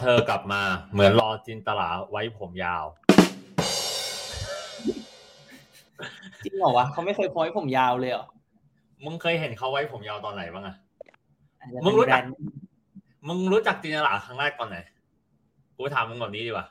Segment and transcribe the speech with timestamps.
[0.00, 0.62] รอเธอกลับมา
[0.92, 2.84] เหมือนรอจินตลาไว้ผมยาว
[6.44, 8.26] จริงเหรอวะเขาไม่เคยโพสต์ผมยาวเลยเหรอ
[9.04, 10.76] มึงเคยเห็นเขาไว้ผมยาวตอนไหนบ้างอะ
[11.60, 14.78] อาจจะมึงรู้จักเป็นแบรนด์มึงรู้จักจินตลาครั้งแรกตอนไหน
[15.76, 16.66] กูถามมึงแบบนี้ดีกว่า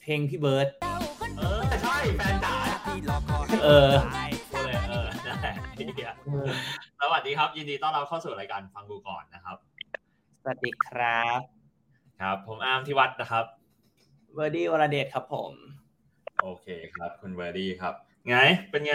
[0.00, 0.68] เพลงพี่เบิร์ด
[1.38, 2.54] เออใช่แฟนจ๋า
[3.64, 3.90] เออ
[4.50, 5.06] กูเลยเออ
[5.42, 6.12] ได้ไอ้เหี้ย
[7.00, 9.56] สวัสดีครับ ยินดีต้อนรับเข้าสู่รายการฟังกูก่อนนะครับ
[10.42, 11.53] สวัสดีครับ
[12.24, 13.44] ครับ ผมอาร์มที่วัดนะครับ
[14.34, 15.52] เบอร์ดี้วรเดชครับผม
[16.42, 17.94] โอเคครับ คุณเบอร์ดี้ครับ
[18.28, 18.36] ไง
[18.70, 18.94] เป็นไง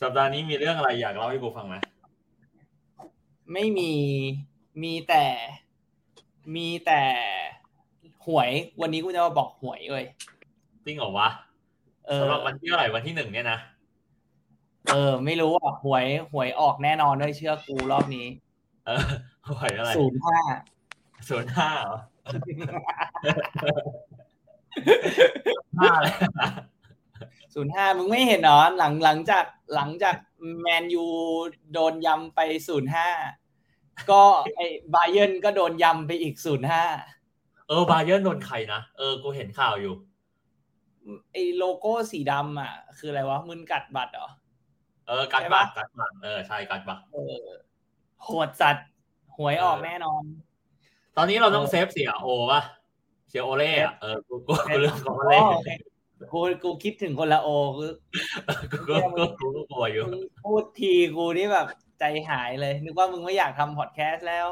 [0.00, 1.76] สัปดาห์นี้มีเรื่องอะไรอยากเล่าให้กูฟังไหม
[3.52, 3.92] ไม่มี
[4.82, 5.24] มีแต่
[6.56, 7.02] มีแต่
[8.26, 10.06] หวย วันนี้กูจะมาบอกหวยเว้ย
[10.84, 11.28] จริงเหรอวะ
[12.06, 13.58] เออสำหรับวันที่เท่าไหร่วันที่หนึ่งเนี่ยนะ
[14.90, 18.26] เออ ไม่รู้อะหวยหวยออกแน่นอนด้วยเชื่อกูรอบนี้
[18.86, 19.02] เออ
[19.50, 20.38] หวยอะไรศูนย์ห้า
[21.28, 21.98] ศูนย์ห้าเหรอ
[25.78, 26.14] ห้าเลย
[27.54, 30.16] ศูนย์ห้ามึงไม่เห็นเหรอหลังหลังจากหลังจาก
[30.60, 31.06] แมนยู
[31.72, 33.08] โดนยำไปศูนย์ห้า
[34.10, 34.22] ก็
[34.56, 36.84] ไอ้บาเยิร์นก็โดนยำไปอีกศูนย์ห้า
[37.68, 39.94] เออบาเยิร์นโดนใครนะเออกูเห็นข่าวอยู่
[41.32, 44.28] ไอ้โลโก้สีดำอะ คืออะไรวะมึนกัดบัตรเหรอ
[45.08, 47.46] เออกัดใช่บัปะกกัดบักเออใช่กัดบักเออ
[48.24, 48.88] โหดสัตว์
[49.36, 50.22] หวยออกแน่นอน
[51.16, 52.62] ตอนนี้เราต้องเออเซฟเสียโอป่ะ
[53.28, 55.70] เสียโอเล่อะเออกูกูกูเรื่องของโออ๋เล่อโอเค
[56.32, 57.92] กูกูคิดถึงคนละโอคือ
[58.72, 61.66] กูกูกูกูกูกลัวอยู่มึงพูดทีกูนี่แบบ
[61.98, 64.46] ใจหายเลย นึกว่ามึงไม่อยากทำพอดแคสต์แล้ว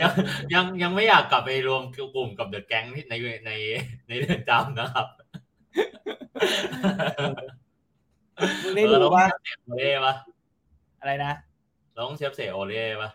[0.00, 0.12] ยัง
[0.54, 3.14] ยังยังไม่อยากกลับไปรวมกลุ่มกับ the gang ที่ใน
[3.46, 3.52] ใน
[4.08, 5.06] ในเรือนจำนะครับ
[8.62, 10.14] มึงได้ดูว่าเออเราต้อง save โอเล่ปะ
[11.00, 11.32] อะไรนะ
[11.92, 13.10] เราต้อง save เสียโอเล่ปะ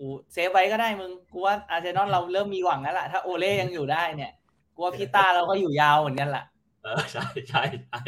[0.00, 4.32] กู save ไว้ก็ได้มึงกูว่าอาร์เซนอลเราเริ่มมีหวังแล้วล่ะถ้าโอเล่ยังอยู่ได้เนี่ย
[4.74, 6.44] กูว่าพี่ตาเราก็อยู่ยาวเหมือนกันล่ะ
[6.82, 7.98] เออใช่ใช่ใช่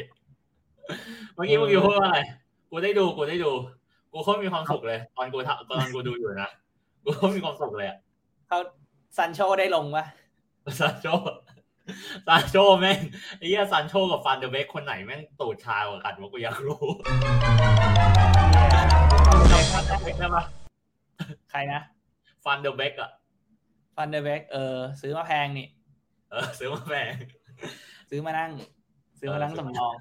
[1.34, 2.20] เมื่อกี้เมื่อกี้พูดว่าอะไร
[2.70, 3.53] กูได้ดูกูได้ดู
[4.12, 6.50] กูโคตรมีความสุขเลย ตอนกูทำตอนกูดูอยู่นะ
[7.04, 7.98] กูโคตรมีความสุขเลยอะ
[8.48, 8.59] เขา
[9.16, 10.04] ซันโชได้ลงปะ
[10.78, 11.06] ซานโช
[12.26, 12.98] ซานโชแม่ง
[13.38, 16.80] ไอ้เหี้ยซานโชกับฟันเดอร์เบกคนไหนแม่งตูดชากว่ากันวะกูอยากรู้
[19.53, 20.44] จำฟันเดอร์เบกได้ปะ
[21.50, 21.81] ใครนะ
[22.44, 23.10] ฟันเดอร์เบกอะ
[23.97, 25.66] ฟันเดอร์เบกเออ ซื้อมาแพงนี่
[26.31, 27.12] เออ ซื้อมาแพง
[28.10, 28.50] ซื้อมานั่ง
[29.19, 29.97] ซื้อมานั่งสำรอง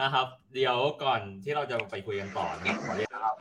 [0.00, 3.36] นะครับ เดี๋ยวก่อนที่เราจะไปคุยกันต่อนะขอเรียกนะครับ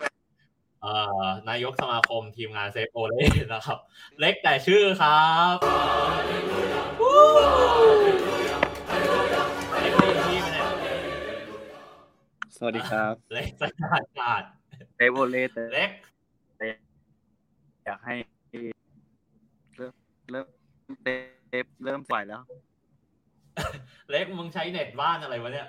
[0.81, 0.93] เอ่
[1.23, 3.77] อนายกสมาคมทีมงาน save โอเล่นะครับ
[4.19, 5.55] เล็กแต่ชื่อครับ
[9.81, 10.67] เล็กเป็นที่ไหมเนี่ย
[12.55, 14.43] สวัสดีครับ เล็กสัญญาณขาด
[14.97, 15.91] เอโวเลตเล็ก
[17.85, 18.15] อยากให้
[19.77, 19.93] เริ่ม
[20.31, 20.47] เริ่ม
[21.03, 22.41] เต็มเริ่มปล่อยแล้ว
[24.11, 25.67] เล็กมึงใช้เน็ตบ้านอะไรวะเนี่ย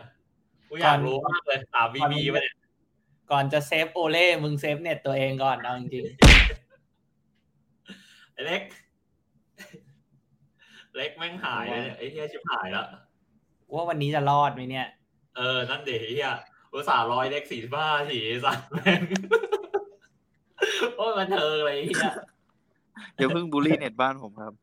[0.69, 2.57] กูอยากรู้มากเลย3BB ปะเนี่ย
[3.31, 6.05] ก่อนจะ save โอเล่มึง save เน็ตตัวเองก่อนเอาจริง
[8.33, 8.63] ไอ้เล็ก
[10.97, 14.87] เล็กแม่งหายเลยเนี่ยไอ้เหี้ยชิบหายแล้วๆว่าวันนี้จะรอดไหมเนี่ย
[15.37, 16.31] เออ นั่นเดี๋ยวเฮีย
[16.73, 19.01] อุตส่าห์ร้อยเล็กสี่สิบห้าทีสัตว์แม่ง
[21.13, 22.13] โอ้ยมันเทิงเลยเฮีย
[23.15, 24.55] เดี๋ยวเพิ่งบูลลี่เน็ตบ้านผมครับ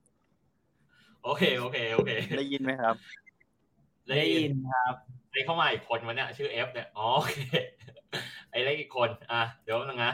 [1.23, 2.95] โอเคโอเคโอเค ได้ยินไหมครับ
[4.09, 4.93] ได้ยินครับ
[5.31, 7.37] ไอ้เข้ามาอีกคนวันเนี้ยชื่อเอฟเนี่ยอ๋อโอเค
[8.51, 10.13] ไอ้เล็กอีกคน อะเดี๋ยวนึงนะ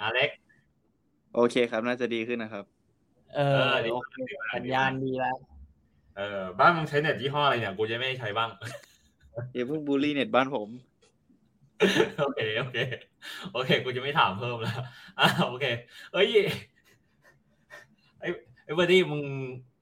[0.00, 0.30] อะเล็ก
[1.34, 2.64] โอเคครับ น่าจะดีขึ้นนะครับ
[3.34, 5.36] เออเออดีโอเคดีมากสัญญาณดีแล้ว
[6.16, 8.50] เออบ้านมึงใช้เน็ตยี่ห้ออะไรเนี่ย กูจะไม่ได้ใช้บ้าง
[9.52, 10.68] เดี๋ยวเพิ่งบูลลี่เน็ตบ้านผม
[12.20, 12.78] โอเคโอเค
[13.52, 14.80] โอเค กูจะไม่ถามเพิ่มแล้ว
[15.18, 15.64] อะโอเค
[16.12, 16.26] เอ้ย
[18.20, 18.28] ไอ้
[18.64, 19.22] ไอ้เบอร์ดี้มึง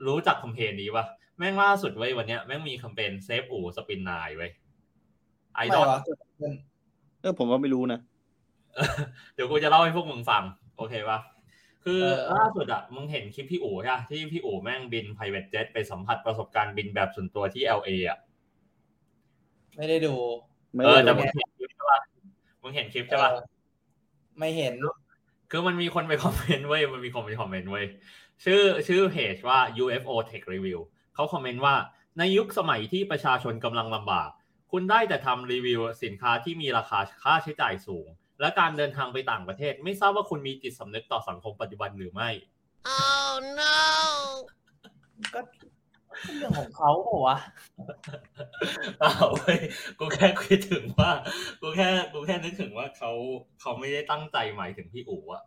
[0.07, 1.05] รู้จักแคมเปญนี้ปะ
[1.39, 4.51] แม่งล่าสุดเว้ยวันเนี้ยแม่งมีแคมเปญ save อู๋ Spin9เว้ย
[5.55, 5.87] ไอดอล
[7.23, 8.01] เออผมว่าไม่รู้นะ
[9.35, 10.43] เดี๋ยวกูจะเล่าให้พวกมึงฟัง
[10.77, 11.19] โอเคปะ
[11.85, 18.19] คือเออล่าสุดอะมึงเห็นคลิปพี่อู๋ใช่ปะที่พี่อู๋แม่งบิน private jet ไปสัมผัสประสบการณ์บินแบบส่วนตัวที่ LA อะ
[19.77, 20.15] ไม่ได้ดู
[20.75, 21.52] ไม่เออได้แต่เลมึงยเห็นคลิปใช่ปะ
[22.63, 23.45] มึงเห็นคลิปใช่ปะเออ
[24.39, 24.75] ไม่เห็น
[25.51, 27.85] คือมันมีคนไปคอมเมนต์เว้ยมันมีคนไปคอมเมนต์เว้ย
[28.45, 30.81] ชื่อชื่อเพจว่า UFO Tech Review
[31.15, 31.75] เขาคอมเมนต์ว่า
[32.19, 34.31] ในยุคสมัยที่ประชาชนกำลังลำบาก
[34.73, 38.07] คุณได้แต่ทำรีวิวสินค้าที่มีราคาค่าใช้จ่ายสูง
[38.41, 42.31] และการเดินทางไปต่างประเทศ ไม่ทราบว่าคุณมีจิตสำนึกต่อสังคมปัจจุบันหรือไม่
[42.99, 43.77] Oh no!
[45.35, 45.41] ก็
[46.37, 47.39] เรื่องของเขาเหรอวะ
[48.99, 49.59] เปล่าเว้ย
[49.99, 51.11] กูแค่คิดถึงว่า
[51.61, 53.11] กูแค่ กูแค่นึกถึงว่าเขา
[53.61, 55.45] เขาไม่ได้ตั้งใจหมายถึงพี่อู๋อะ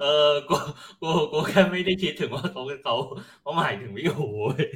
[0.00, 0.56] เออกู
[1.02, 2.94] กูกูแค่ไม่ได้คิดถึงว่าเขาเขา
[3.40, 4.66] เขาหมายถึงพี่หูเว้ย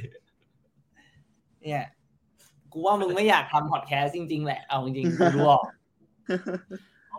[1.61, 1.85] เนี่ย
[2.73, 5.63] กูว่ามึงไม่อยากทำพอดแคสต์จริง ๆ แหละ เอาจริงๆกูรู้ออก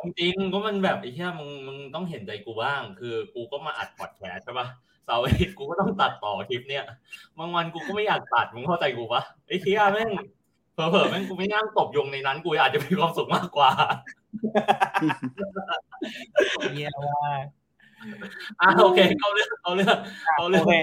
[0.03, 4.69] จริงๆก็มันแบบไอ้เหี้ยมึงมึงต้องเห็นใจกูบ้าง คือกูก็มาอัดพอดแคสต์ใช่ปะ
[5.05, 6.85] เสาร์อาทิตย์กูก็ต้องตัดต่อคลิปเนี่ย
[7.39, 10.11] บางวันกูก็ไม่อยากตัดมึงเข้าใจกูปะไอ้เหี้ยแม่ง
[10.75, 13.71] เผลอๆแม่งกูไม่นั่งตบยุงในนั้นกูอาจจะมีความสุขมากกว่า
[16.73, 17.45] เยี่ยมมาก
[18.61, 19.97] อะโอเคเข้าเรื่องเข้าเรื่อง
[20.37, 20.75] เข้าเรื่โอองเค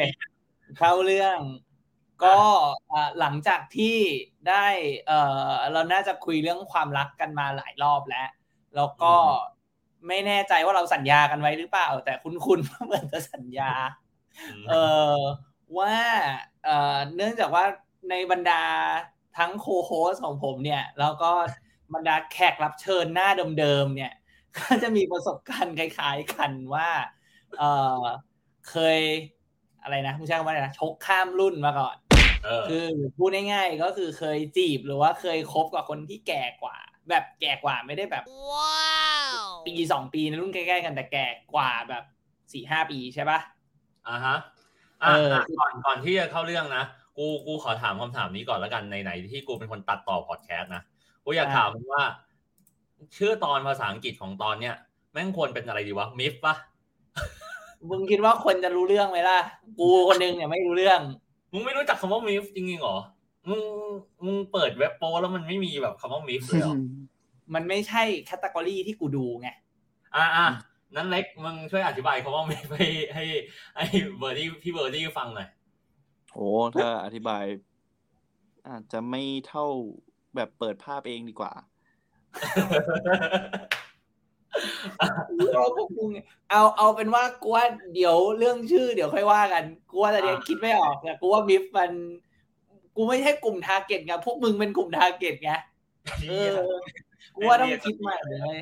[0.77, 1.39] เข้าเรื่อง
[2.23, 2.39] ก็
[2.91, 3.97] อะหลังจากที่
[4.49, 4.67] ได้
[5.07, 8.29] เอ่อเราน่าจะคุยเรื่องความรักกันมาหลายรอบแล้ว
[8.77, 9.15] แล้วก็
[10.07, 13.73] ไม่แน่ใจว่าเราสัญญากันไว้หรือเปล่า แต่คุ้นๆว่าเหมือนจะสัญญา
[14.69, 14.73] เอ
[15.15, 15.17] อ
[15.77, 15.93] ว่า
[16.65, 17.63] เอ่อเนื่องจากว่า
[18.09, 18.63] ในบรรดา
[19.37, 21.31] ทั้งโคโฮสของผมเนี่ย แล้วก็
[21.93, 23.29] บรรดาแขกรับเชิญหน้า
[23.59, 24.13] เดิมๆเนี่ย
[24.57, 26.89] ก็จะมีประสบการณ์คล้ายๆกันว่า
[27.59, 27.63] เอ
[27.99, 28.01] อ
[28.69, 28.99] เคย
[29.83, 31.95] อะไรนะไม่ใช่คำว่าอะไรนะชกข้ามรุ่นมาก่อน
[32.45, 32.85] เออคือ
[33.17, 36.77] พูดง่ายๆก็คือเคยจีบหรือว่าเคยคบกับคนที่แก่กว่า
[37.09, 39.43] แบบแก่กว่าไม่ได้แบบ Wow.
[39.67, 42.03] ปีสองปีในรุ่นใกล้ๆกันแต่แก่กว่าแบบ
[42.53, 43.39] สี่ห้าปีใช่ปะ
[44.07, 44.37] อ่าฮะ
[45.03, 46.83] อะเอออะก่อนก่อนที่จะเข้าเรื่องนะ
[47.17, 50.81] กูกูขอถามคำถามนี้ก่อนแล้วกันในไหนๆที่กูเป็นคนตัดต่อพอดแคสต์นะ
[51.23, 52.03] กูอยากถามมึงว่า
[53.17, 54.75] ชื่อตอนภาษาอังกฤษของตอนเนี้ย
[55.11, 56.55] แม่งควรเป็นอะไรดีวะ MILFปะ
[57.89, 59.39] มึงคิดว่าคนจะรู้เรื่องไหมล่ะ
[59.79, 60.99] กูคนนึงเนี่ยไม่รู้เรื่อง
[61.53, 62.97] มึงไม่รู้จักคำว่า MILF จริงๆเหรอ
[63.49, 63.63] มึง
[64.25, 66.75] มึงเปิดเว็บโป๊แล้วมันไม่มีแบบคำว่า MILF เลยเหรอ
[67.53, 69.49] มันไม่ใช่ category ที่กูดูไง
[70.15, 70.47] อะอะ
[70.95, 73.25] นั้นเล็กมึงช่วยอธิบายคำว่า MILF ให้ให้
[73.75, 73.85] ให้
[74.17, 75.49] เบอร์ดี้พี่เบอร์ดี้ฟังหน่อย
[76.33, 77.43] โอ้ถ้าอธิบาย
[78.69, 79.65] อาจจะไม่เท่า
[80.35, 81.51] แบบเปิดภาพเองดีกว่า
[85.53, 86.09] เอาพวกมึง
[86.49, 87.65] เอาเอาเป็นว่ากูว่า
[87.95, 91.91] เดี๋ยวเรื่องชื่อเดี๋ยวค่อยว่ากันกูว่าแต่เดี๋ยวอ่าคิดไม่ออกแต่กูว่า MILF มัน
[92.97, 95.51] กูไม่ใช่กลุ่ม target ไงพวกมึงเป็นกลุ่ม target ไง
[96.27, 96.55] เออ
[97.35, 98.59] กูว่าต้องคิดใหม่เลย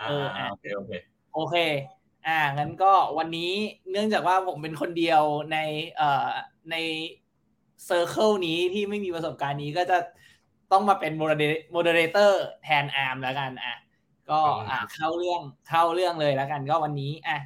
[0.00, 0.92] อ่าเอออะอ่าโอเคโอเค
[1.34, 1.56] โอเค
[2.26, 3.52] อ่างั้นก็วันนี้
[3.90, 5.22] เนื่องจากว่าผมเป็นคนเดียว
[5.52, 5.58] ใน
[5.96, 6.28] เอ่อ
[6.70, 6.76] ใน
[7.86, 9.98] circle นี้ที่ไม่มีประสบการณ์นี้ก็จะ
[10.72, 13.76] ต้องมาเป็น mode- moderator แทนอาร์มแล้วกันอะ
[14.30, 17.38] ก็อ่าเข้าเรื่องเข้าเรื่องเลยแล้วกัน ก็วันนี้อะ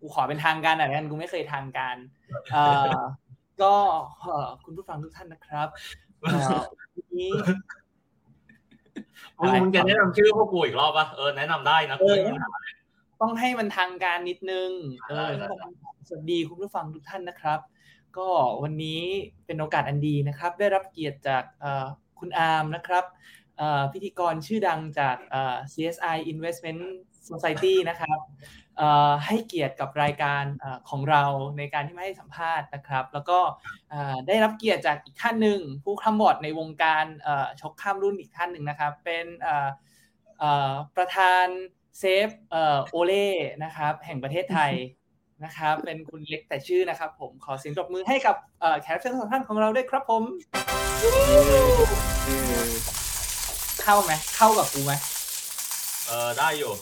[0.00, 1.96] กูขอเป็นทางการหน่อยแล้วกันกูไม่เคยทางการ
[2.52, 2.88] เอ่อ
[3.62, 3.74] ก็
[4.20, 5.68] เอ่อคุณผู้ฟังทุกท่านนะครับ
[6.22, 6.60] เอ่อ
[6.96, 7.32] วันนี้
[9.38, 12.50] มึงมึงจะแนะนำชื่อพวกกูอีกรอบปะเออแนะนำได้นะเออกูไม่มีปัญหา
[13.20, 14.70] ต้องให้มันทางการนิดนึง
[15.08, 15.68] เออได้ได้
[16.08, 17.60] สวัสดีคุณผู้ฟังทุกท่านนะครับ
[18.18, 18.28] ก็
[18.62, 19.00] วันนี้
[19.46, 21.86] เป็นโอกาสอันดีนะครับ ได้รับเกียรติจากเอ่อ
[22.18, 23.04] คุณอาร์มนะครับ
[23.58, 26.80] เอ่อพิธีกรชื่อดังจากเอ่อ CSI Investment
[27.30, 28.18] Society นะครับ
[28.67, 28.67] เอ่อ
[29.26, 31.24] ให้เกียรติกับรายการเอ่อของเรา
[31.58, 33.38] ในการที่มาให้สัมภาษณ์นะครับ แล้วก็
[33.90, 39.68] เอ่อได้รับเกียรติจากอีกท่านหนึ่งผู้คำบอดในวงการเอ่อชกข้ามรุ่นอีกท่านหนึ่งนะครับ เป็นเอ่อ
[40.38, 41.46] เอ่อประธาน
[41.98, 43.28] save เอ่อโอเล่
[43.64, 44.72] นะครับ แห่งประเทศไทย
[45.44, 50.22] นะครับ เป็นคุณเล็กแต่ชื่อนะครับ ผมขอเสียงปรบมือให้กับเอ่อแขกรับเชิญสองท่านของเราด้วยครับผม
[53.82, 54.92] เข้าไหมเข้ากับกูไหม
[56.06, 56.72] เออได้อยู่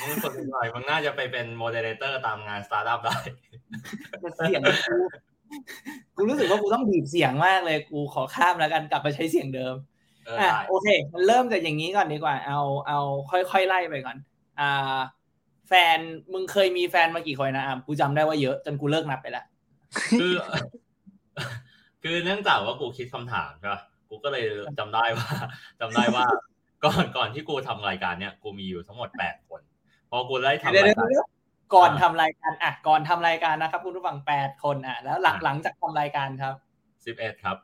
[0.00, 3.16] มึงฝึกหน่อยมึงน่าจะไปเป็น moderator ตามงานสตาร์ทอัพได้
[4.08, 4.96] แต่เสียงกู
[6.16, 9.74] กูรู้สึกว่ากูต้องบีบเสียงมากเลย กูขอข้ามแล้วกันกลับมาใช้เสียงเดิม
[10.26, 12.98] เอออะได้โอเคมันเริ่มจากอย่างนี้ก่อนดีกว่า เอาเอา
[13.30, 14.16] ค่อยๆไล่ไปก่อน
[14.60, 14.98] อ่า
[15.68, 15.98] แฟน
[16.32, 19.44] มึงเคยมีแฟนมากี่คนนะอะกูจำได้ว่าเยอะจนกูเลิกนับไปละ
[20.20, 20.34] คือ
[22.02, 24.44] คือเนื่องจากว่ากูคิดคำถามใช่ปะกูก็เลย
[24.78, 25.28] จำได้ว่า
[25.80, 26.26] จำได้ว่า
[26.84, 29.60] ก่อนก่อนที่กูทำรายการเนี้ยกูมีอยู่ทั้งหมดแปดคน
[30.10, 31.26] พอกูได้ทำเดี๋ยวรายเดี๋ยวการเดี๋ยว
[31.74, 36.54] ก่อนทำรายการอะก่อนทำรายการนะครับ คุณผู้ฟังแปดคนอะแล้วหลังหลังจากทำรายการครับ
[37.06, 37.56] สิบเอ็ดครับ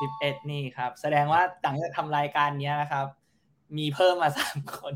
[0.00, 3.06] สิบเอ็ดนี่ครับ แสดงว่าหลังจากทำรายการเนี้ยนะครับ
[3.78, 4.92] มีเพิ่มมาสามคน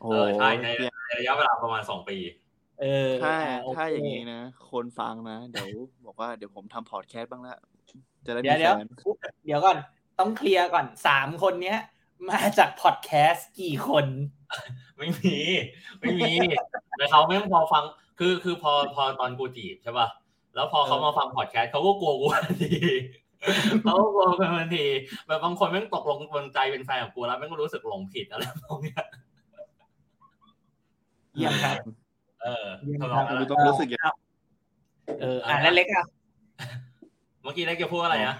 [0.00, 2.18] โอ้เออใช่ในเหี้ยในระยะเวลาประมาณสองปี
[2.80, 5.68] เออถ้าอะโเคถ้าอย่างนี้นะ คนฟังนะ เดี๋ยว
[6.06, 7.56] บอกว่าเดี๋ยวผมทำพอดแคสต์บ้างละ
[8.26, 8.88] จะได้เดี๋มียวเดี๋ยวแฟน
[9.46, 9.78] เดี๋ยวก่อน
[10.18, 11.78] ต้องเคลียร์ก่อนสามคนเนี้ย
[12.30, 14.06] มาจากพอดแคสต์กี่คน
[15.00, 15.36] ไม่มี
[16.00, 16.30] ไม่มี
[16.96, 17.84] แต่เขาไม่งพอฟัง
[18.18, 20.08] คือคือพอพอตอนกูจีบใช่ป่ะ
[20.54, 22.76] แล้วพอเขามาฟังพอดแคสต์เขาก็กลัวกูทันที
[23.82, 24.86] เขาก็กลัวกูทันที
[25.26, 29.02] แบบบางคนแม่งตกลงบนใจเป็นแฟนของกูแล้วแม่งก็รู้สึกหลงผิดอะไรพวกเนี้ย
[31.34, 31.76] เยี่ยมครับ
[32.42, 34.14] เออเยี่ยมทำนคอรังบนั้นกูแหละต้องรู้สึกอย่าง
[35.20, 36.04] เอออะแล้วเล็กอะ
[37.42, 38.36] เมื่อกี้ได้แกพูดอะไรนะ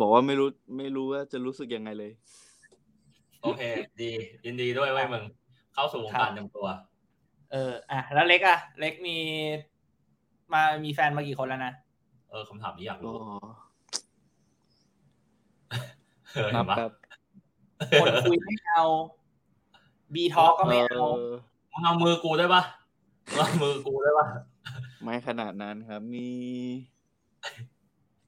[0.00, 2.12] บอกว่าไม่รู้ไม่รู้ว่าจะรู้สึกยังไงเลย
[3.42, 3.62] โอเค
[4.00, 4.10] ดี
[4.44, 5.24] ยินดีด้วยเว้ยมึง
[5.74, 6.66] เข้าสู่วงการเต็มตัว
[7.52, 9.16] เออ อะ แล้วเล็กอะ เล็กมี
[10.52, 11.72] มามีแฟนมากี่คนแล้วนะ
[12.30, 13.14] เออคำถามนี้อยากก็รู้
[16.34, 16.92] เออนัเห็บนปะแบบ
[18.00, 18.84] คนคุยไม่เอา
[20.14, 21.32] บีทอก็ไม่เอาเออ
[21.72, 22.62] มึงเอามือกูได้ปะ
[23.26, 24.26] มึงเอามือกูได้ปะ
[25.02, 26.28] ไม่ขนาดนั้นครับ มี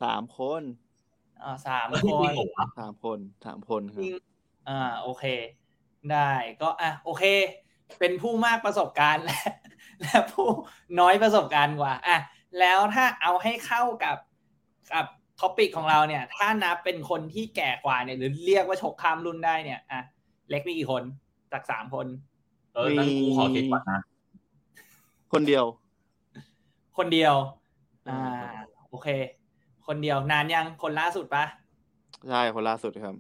[0.03, 0.63] สามคน
[1.43, 4.15] อ่าสามจคริงนเหรอวะสามคนสามคนครัจบริง
[4.69, 5.25] อ่า โอเค
[6.13, 6.31] ได้
[6.63, 7.25] ก็อะโอเค
[7.99, 9.41] เป็นผู้มากประสบการณ์และ
[10.03, 10.49] และผู้
[11.01, 12.19] น้อยประสบการณ์กว่าอะ
[12.61, 14.17] แล้วถ้าเอาให้เข้ากับ
[14.93, 15.07] กับ
[15.41, 20.01] ท็อปิกของเราเนี่ย ถ้านับเป็นคนที่แก่กว่าเนี่ยหรือเรียกว่าชกข้ามรุ่นได้เนี่ยอะ
[20.51, 21.03] เล็กมีกี่คน
[21.53, 22.07] จากสามคน
[22.75, 24.01] เออนั่นกูขอคิดก่อนนะ
[25.33, 25.65] คนเดียว
[26.99, 27.35] คนเดียว
[28.09, 28.53] อ่าอ่า
[28.89, 29.09] โอเค
[29.87, 31.45] คนเดียวนานยังคนล่าสุดปะ
[32.29, 33.15] ใช่คนล่าสุดครับ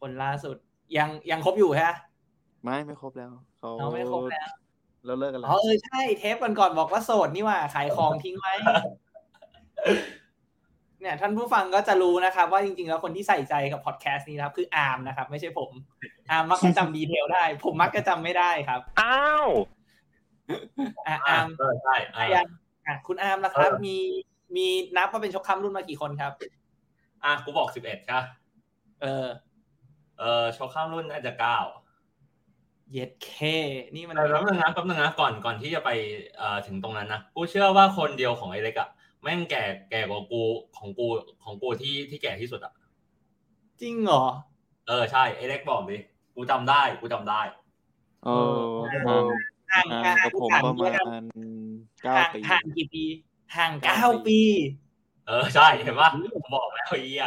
[0.00, 0.56] คนล่าสุด
[0.96, 1.92] ยังยังคบอยู่ฮะ
[2.64, 4.48] ไม่ไม่ครบแล้วเขาเราไม่คบแล้ว
[5.06, 8.54] เราเลิกกันแล้วอ๋อเออใช่เทปก่อนๆบอกว่าโสดนี่หว่าขายของทิ้งไว้
[11.00, 15.70] เนี่ยท่านผู้ฟังก็จะรู้นะครับ ว่าจริงๆแล้วคนที่ใส่ใจกับพอดแคสต์นี้นะครับคืออาร์มนะครับ ไม่ใช่ผม
[16.30, 19.48] อาร์มมักจะจำดีเทลได้ ผมมักจะจำไม่ได้ครับอ้าว
[21.06, 22.46] อะอาร์มเออใช่อะยัง
[22.86, 23.96] อะคุณอาร์มล่ะครับเออมี
[24.56, 24.66] มี
[24.96, 26.32] นับว่าเป็นชกค้ำรุ่นมากี่คนครับ
[27.24, 28.20] อะกูบอกสิบเอ็ดค่ะ
[29.02, 29.26] เออ
[30.18, 31.58] เออโชว์ข้ามรุ่นน่าจะเก้า
[32.92, 33.30] เย็ดเค
[33.94, 35.90] นี่มันแต่แป๊บนึงนะแป๊บนึงนะก่อนก่อนที่จะไป
[36.36, 38.88] เอ่อถึงตรงนั้นนะกูเชื่อว่าคนเดียวของไอ้เล็กอะ
[39.22, 40.42] แม่งแก่แก่กว่ากู
[40.76, 41.06] ของกู
[41.44, 42.72] ของกูที่ที่แก่ที่สุดอะ
[43.80, 44.24] จริงเหรอ
[44.88, 45.96] เออใช่ไอ้เล็กบอกดิ
[46.34, 47.40] กูจำได้กูจำได้
[48.24, 48.58] เออ
[49.06, 49.28] เออ
[49.72, 51.26] ห่างห่างห่างกับผมห่างประมาเยอะณ
[52.02, 53.04] เก้าห่างปีห่างกี่ปี
[53.56, 54.40] ห่างเก้าเก้าปีปี
[55.26, 57.26] เออใช่เห็นปะผมบอกแล้วไอ้เหี้ย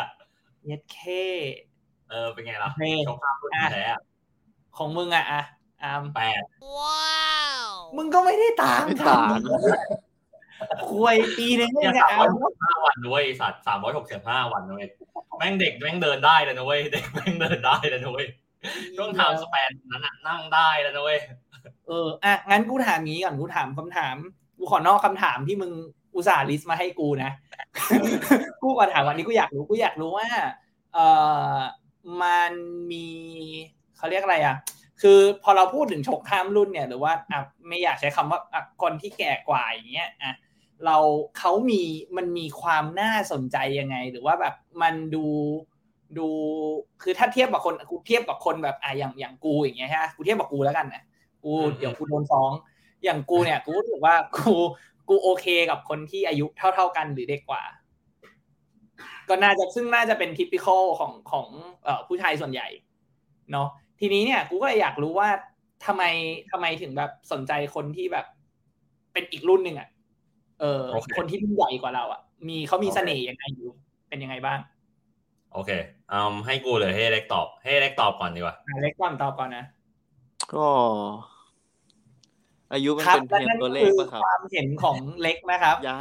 [0.65, 0.97] เย็ดเค
[2.09, 4.01] เออเป็นไงล่ะโอเคโชว์ข้ามรุ่นแท้อะ
[4.77, 5.43] ของมึงอะอะ
[5.83, 6.43] อามแปด
[6.77, 7.67] Wow.
[7.97, 9.29] มึงก็ไม่ได้ตามไม่ทัต่าง
[10.89, 14.85] คุยปีนึงเนี่ยเนี่ยสามเอาร้อยหกสิบห้าวันด้วยไอ้สัตว์สามร้อยหกสิบห้าวันด้วย
[15.37, 18.27] แม่งเด็กแม่งเดินได้แล้วนะเว้ยเด็กแม่งเดินได้แล้วนะเว้ย
[18.95, 21.19] ช่วงทำสแปนนั้นน่ะนั่งได้แล้วนะเว้ย
[21.87, 24.15] เอออะงั้นกูถามงี้ก่อนกูถามคำถาม
[24.57, 25.71] กูขอนอกคำถามที่มึง
[26.15, 27.31] อุตส่าห์ลิสต์มาให้กูนะ
[28.61, 30.27] กูก็ถามวันนี้กูอยากรู้กูอยากรู้ว่า
[30.93, 30.99] เอ
[31.51, 31.55] อ
[32.21, 32.51] มัน
[32.91, 33.07] มี
[33.97, 34.55] เขาเรียกอะไรอะ
[35.01, 40.33] คือพอเราพูดถึงชกข้ามรุ่นเนี่ยหรือว่าอะไม่อยากใช้คำว่าอะคนที่แก่กว่าอย่างเงี้ยอะ
[40.85, 40.97] เรา
[41.37, 41.81] เขามี
[42.17, 45.25] มันมีความน่าสนใจยังไง หรือว่าแบบมันดู
[46.17, 46.27] ดู
[47.01, 51.03] คือถ้าเทียบกับคนกูเทียบกับคนแบบอะอย่างอย่างกูอย่างเงี้ยฮะกูเทียบกับกูแล้วกันนะ
[51.43, 52.51] กูเดี๋ยวกูโดนฟ้อง
[53.03, 54.51] อย่างกูเนี่ย กูรู้สึกว่ากู
[55.09, 57.63] กูโอเคกับคนที่อายุเท่าเท่าๆกันหรือเด็กกว่า
[59.29, 61.47] ก็น่าจะซึ่งน่าจะเป็นทิปิคอลของของ
[61.83, 62.67] เอ่อผู้ชายส่วนใหญ่
[63.51, 63.67] เนาะ
[63.99, 65.29] ทีนี้เนี่ยกูก็เลยอยากรู้ว่า
[65.85, 66.03] ทำไม
[66.51, 68.25] ทำไมถึงแบบสนใจคนที่แบบ
[69.13, 69.89] เป็นอีกรุ่นหนึ่งอะ
[70.59, 73.69] เออโอเคคนที่รุ่นใหญ่กว่าเราอะมีเขามีเสน่ห์ยังไงอยู่
[74.09, 74.59] เป็นยังไงบ้าง
[75.53, 75.71] โอเค
[76.11, 79.65] อืมให้กูเลยให้เล็กตอบ ให้เล็กตอบก่อนดีกว่าอะเล็กก่อนตอบก่อนนะ
[80.53, 80.67] ก็
[82.73, 85.97] อายุมันครับเป็นเพียงและนั่นตัวเลคืขอป่ะครับความเห็นของเล็กนะครับยัง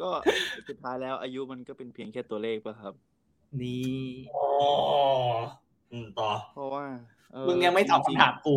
[0.00, 0.10] ก็
[0.68, 2.94] สุดท้ายแล้วอายุมันก็เป็นเพียงแค่ตัวเลขป่ะครับ
[3.62, 3.86] นี่
[4.36, 4.48] อ๋อ
[5.92, 6.84] อืมต่อ เพราะว่า
[7.32, 8.56] เออมึงยังไม่ตอบจริงคำถามกู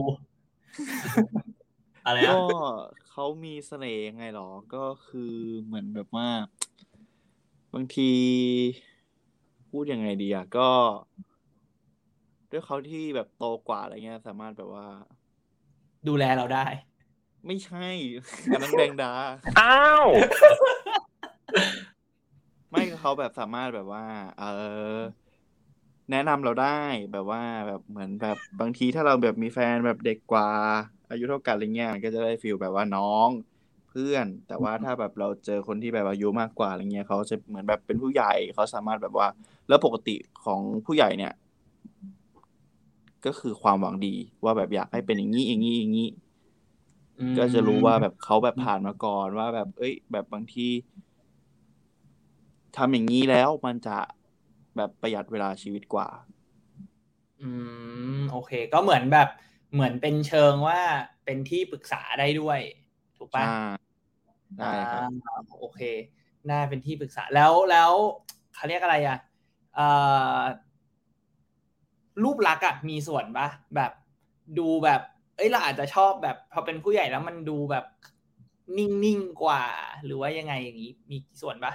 [2.06, 2.60] อะไรๆนะก็
[3.10, 6.28] เขามีเสน่ห์ยังไงหรอ ก็คือเหมือนแบบว่า
[7.74, 8.12] บางที
[9.70, 10.70] พูดยังไงดีอะ ก็
[12.52, 14.88] ด้วยเขาที่แบบโตกว่าอะไรเงี้ย สามารถแบบว่า
[16.08, 16.66] ดูแลเราได้
[17.46, 17.88] ไม่ใช่
[18.50, 19.14] อันนั้นแดงดา
[19.60, 20.06] อ้าว
[22.72, 24.06] ไม่เขาแบบสามารถแบบว่า
[24.38, 24.44] เอ
[24.96, 24.98] อ
[26.12, 26.82] แนะนำเราได้
[27.14, 30.50] แบบว่าแบบเหมือนแบบบางทีถ้าเราแบบมีแฟนแบบเด็กกว่า
[31.10, 33.30] อายุเท่ากันอะไรเงี้ยมันก็จะได้ฟีลแบบว่าน้อง
[33.90, 39.28] เพื่อน แต่ว่าถ้าแบบเราเจอคนที่แบบอายุมากกว่าอะไรเงี้ยเขาจะเหมือนแบบเป็นผู้ใหญ่เขาสามารถแบบว่า
[39.68, 41.34] แล้วปกติของผู้ใหญ่เนี่ย
[43.26, 46.10] ก็คือความหวังดีว่าแบบอยากให้เป็นอย่างนี้อย่างนี้อย่างนี้
[47.38, 50.68] ก็จะรู้ว่าแบบเขาแบบผ่านมาก่อนว่าแบบ เอ้ย แบบบางที
[52.78, 53.98] ทำอย่างนี้แล้วมันจะ
[54.76, 56.08] แบบประหยัดเวลาชีวิตกว่า
[57.42, 57.50] อื
[58.18, 59.30] ม โอเค ก็เหมือนแบบ
[59.74, 60.80] เหมือนเป็นเชิงว่า
[61.26, 62.60] เป็นที่ปรึกษาได้ด้วย
[63.18, 63.46] ถูกปะ
[64.58, 65.82] ใช่ได้ครับอ่าโอเค
[66.50, 67.92] น่าเป็นที่ปรึกษาแล้วแล้ว
[68.56, 69.18] เขาเรียกอะไรอะ
[69.76, 69.88] เอ่
[70.38, 70.42] อ
[72.24, 73.92] รูปลักษณ์อะมีส่วนปะแบบ
[74.60, 75.02] ดูแบบ
[75.36, 77.86] เอ้ยเราอาจจะชอบแบบ พอเป็นผู้ใหญ่แล้วมันดูแบบ
[78.78, 79.64] นิ่งๆกว่า
[80.06, 81.74] หรือว่ายังไงอย่างนี้ มีส่วนปะ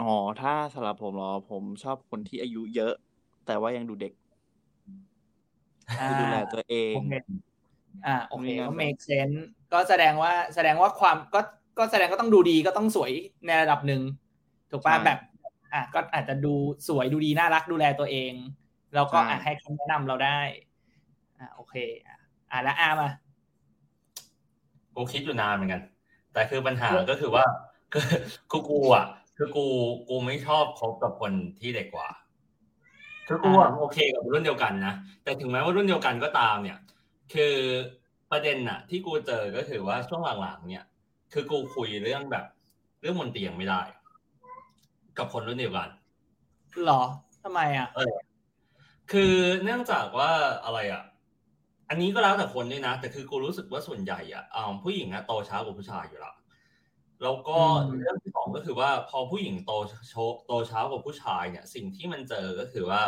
[0.00, 2.92] อ๋อ ถ้าสำหรับผมเหรอ ผมชอบคนที่อายุเยอะ
[3.46, 4.12] แต่ว่ายังดูเด็ก
[6.00, 7.14] อ่าคือดูแลตัวเอง โอเค
[8.06, 9.38] อ่าโอเคมีงานก็แบบ make sense
[9.72, 11.40] ก็แสดงว่าแสดงว่าความก็
[11.78, 13.12] ก็แสดงก็ต้องดูดีก็ต้องสวย
[13.46, 14.02] ในระดับหนึ่ง
[14.70, 15.18] ถูกป่ะแบบ
[15.72, 16.54] อะก็อาจจะดู
[16.88, 18.32] สวยดูดีน่ารักดูแลตัวเอง
[18.94, 20.40] แล้วก็อะให้คำแนะนำเราได้
[21.38, 21.74] อ่าโอเค
[22.06, 22.18] อะ
[22.50, 23.08] อะแล้วอามา
[24.94, 25.82] กูคิดอยู่นานเหมือนกัน
[26.32, 27.44] แต่คือปัญหาก็คือว่า
[27.92, 28.04] คือ
[28.50, 29.06] คือกูอะ
[29.42, 29.68] คือกู
[30.08, 32.08] กูไม่ชอบคบกับคนที่เด็กกว่า
[33.28, 34.94] คือกูอะอ่าโอเคกับรุ่นเดียวกันนะ
[35.24, 36.78] แต่ถึงแม้ว่ารุ่นเดียวกันก็ตามเนี่ย
[37.34, 37.54] คือ
[38.30, 40.84] ประเด็นน่ะที่กูเจอก็คือว่าช่วงหลังๆเนี่ย
[41.32, 42.44] คือกูคุยเรื่องแบบ
[43.00, 43.82] เรื่องบนเตียงไม่ได้
[45.18, 45.88] กับคนรุ่นเดียวกัน
[46.84, 47.02] หรอ
[47.42, 47.88] ทำไมอะ
[49.12, 50.30] คือเนื่องจากว่า
[50.64, 51.02] อะไรอะ
[51.88, 56.34] อันนี้ก็แล้วแต่คนด้วยนะ แต่คือกูรู้สึกว่าส่วนใหญ่อะอ่าผู้หญิงอะโตช้ากว่าผู้ชายอยู่แล้ว
[57.22, 59.70] แล้วก็อืมเรื่องที่สองก็คือว่าพอผู้หญิงโต
[60.08, 60.14] โช
[60.46, 63.02] โตช้ากว่าผู้ชายเนี่ย สิ่งที่มันเจอก็คือว่า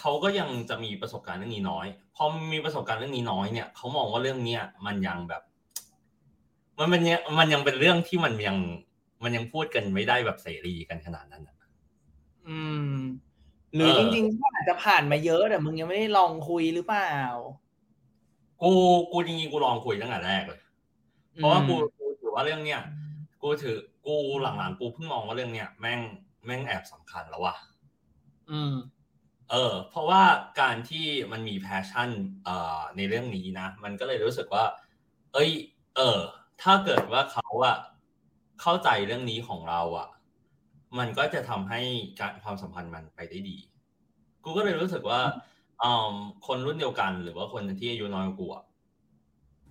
[0.00, 5.42] เขาก็ยังจะมีประสบการณ์เรื่องนี้น้อยพอมีประสบการณ์เรื่องนี้น้อยเนี่ยเขามองว่าเรื่องเนี้ยมันยังแบบ
[6.78, 8.56] มันมันยังมันยังเป็นเรื่องที่มันยัง
[9.24, 11.56] มันยังพูดกันไม่ได้แบบเสรีกันขนาดนั้นอะ
[12.48, 12.58] อื
[12.90, 12.92] ม
[13.74, 17.12] หรือเออจริงๆก็อาจจะผ่านมาเยอะแต่มึงยังไม่ได้ลองคุยหรือเปล่า
[18.62, 18.70] กู
[19.12, 20.60] กูจริงๆกูลองคุยตั้งแต่แรกเลย
[21.34, 22.80] เพราะว่ากูกูถือว่าเรื่องเนี้ย
[23.48, 26.00] กูถือกูหลังๆกูเพิ่งมองว่าเรื่องเนี้ยแม่ง
[26.44, 27.54] แม่งแอบสำคัญแล้วว่ะ
[28.50, 28.74] อืม
[29.50, 30.22] เออ เพราะว่า
[30.60, 32.10] การที่มันมีแพชชั่น
[32.44, 34.64] เอ่อในเรื่องนี้นะ มันก็เลยรู้สึกว่า
[35.32, 35.50] เอ้ย
[35.96, 36.18] เออ
[36.62, 37.76] ถ้าเกิดว่าเขาอะ
[38.60, 40.08] เข้าใจเรื่องนี้ของเราอะ
[40.98, 41.80] มันก็จะทำให้
[42.20, 43.58] การความสัมพันธ์มันไปได้ดี
[44.44, 45.20] กูก็เลยรู้สึกว่า
[45.82, 46.14] อืม
[46.46, 48.64] คนรุ่นเดียวกัน หรือว่าคนที่อายุน้อยกว่ากูอะ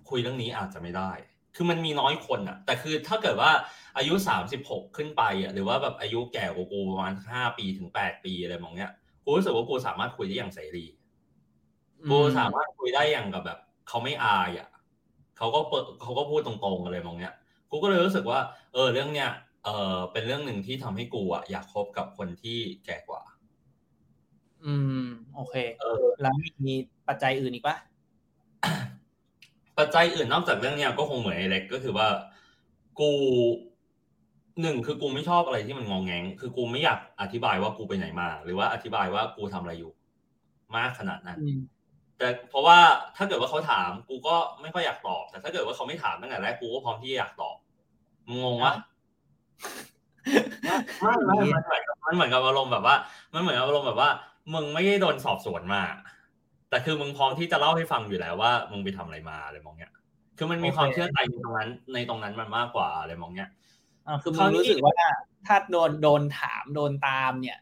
[0.08, 1.10] คุยเรื่องนี้อาจจะไม่ได้
[1.56, 3.50] คือมันมีน้อยคนอะแต่คือถ้าเกิดว่า
[3.96, 8.90] อายุสามสิบหกขึ้นไปอะหรือว่าแบบอายุแก่กว่ากูประมาณห้าปีถึงแปดปีอะไรมองเนี้ย
[9.24, 10.86] กูรู้สึกว่ากูสามารถคุยได้อย่างเสรี
[12.10, 14.68] กูสามารถคุยได้อย่างกับแบบเขาไม่อายอะ
[15.36, 17.34] เขาก็เปิดเขาก็พูดตรงๆอะไรมองเนี้ย
[17.70, 18.40] กูก็เลยรู้สึกว่า
[18.72, 19.30] เออเรื่องเนี้ย
[19.64, 23.22] เออเป็นเรื่องหนึ่งที่ทำให้กูอะอยากคบกับคนที่แก่กว่า
[24.64, 26.34] อืม โอเค เออ แล้ว
[26.66, 26.74] มี
[27.08, 27.76] ปัจจัยอื่นอีกปะ
[29.78, 32.08] ปัจจัยอื่นนอกจากเรื่องเนี้ยก็คงเหมือนไอ้เล็กก็คือว่า
[33.00, 33.10] กู
[34.62, 39.92] หนึ่งคือกูไม่ชอบอะไรที่มันงองแงง คือกูไม่อยากอธิบายว่ากูไปไหนมา หรือว่าอธิบายว่ากูทำอะไรอยู่
[40.76, 41.60] มากขนาดนั้นอืม
[42.18, 42.78] แต่เพราะว่า
[43.16, 47.56] ถ้าเกิดว่าเขาถามกูก็ไม่ค่อยอยากตอบ แต่ถ้าเกิดว่าเขาไม่ถามตั้งแต่แรกกูก็พร้อมที่จะอยากตอบ
[48.26, 48.74] มึงงงวะ
[51.00, 52.96] ไม่ไม่มันเหมือนกับมันเหมือนกับอารมณ์แบบว่า
[53.34, 54.10] มันเหมือนกับอารมณ์แบบว่า
[54.54, 55.82] มึงไม่ได้โดนสอบสวนมา
[56.70, 59.92] แต่คือมึงพร้อมที่จะเล่าให้ฟังอยู่แล้วว่ามึงไปทำอะไรมาอะไรมองเนี้ย
[60.38, 63.50] คือมันมีความเชื่อใจในตรงนั้น ในตรงนั้นมันมากกว่าอะไรมองเนี้ย
[64.06, 64.94] อ่าคือคมึรางวนี้รู้สึกว่า
[65.46, 67.58] ถ้าโดนโดนถามโดนตามเนี่ย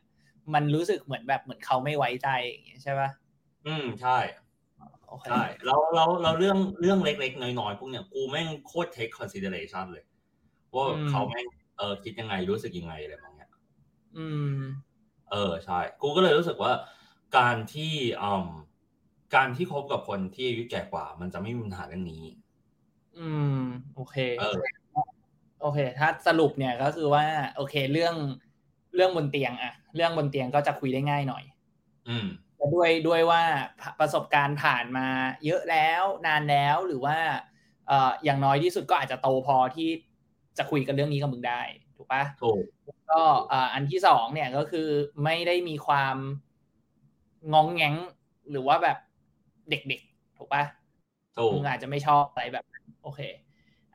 [0.54, 3.10] มันรู้สึกเหมือนแบบเหมือนเขาไม่ไว้ใจอย่างเงี้ยใช่ปะ
[3.66, 4.18] อืมใช่
[5.08, 10.04] โอเคใช่แล้วแล้วแล้วเรื่องเรื่องเล็กๆน้อยๆพวกเนี้ยกูแม่งโคตร take consideration เลย
[10.74, 11.46] ว่าแบบเขาแม่ง
[11.78, 13.50] เออคิดยังไงรู้สึกยังไงอะไรบางอย่าง
[14.16, 14.58] อืม
[15.30, 16.72] เออใช่ กูก็เลยรู้สึกว่า
[17.38, 18.46] การที่อืม
[19.36, 22.24] การที่คบกับคนที่อายุแก่กว่า มันจะไม่มีปัญหาเรื่องนี้
[23.18, 23.60] อืม
[23.94, 24.54] โอเคเออ
[25.60, 27.24] โอเค ถ้าสรุปเนี่ยก็คือว่า
[27.56, 28.14] โอเค เรื่อง
[28.94, 31.44] เรื่องบนเตียงอะเรื่องบนเตียงก็จะคุยได้ง่ายหน่อย
[32.08, 33.42] อืมแต่ด้วยด้วยว่า
[34.00, 35.06] ประสบการณ์ผ่านมา
[35.44, 37.16] เยอะแล้วนานแล้วหรือว่า
[37.88, 39.88] เอ่ออย่างน้อยที่สุดก็อาจจะโตพอที่
[40.58, 41.62] จะคุยกันเรื่องนี้กับมึงได้
[41.96, 42.62] ถูกปะถูก
[43.10, 44.88] ก็เอ่ออันที่สองเนี่ยก็คือ
[45.24, 46.16] ไม่ได้มีความ
[47.52, 47.94] งองแงง
[48.50, 48.98] หรือว่าแบบ
[49.70, 50.64] เด็กๆ ถูกปะ
[51.36, 53.20] ถูกมึงอาจจะไม่ชอบอะไรแบบนั้นโอเค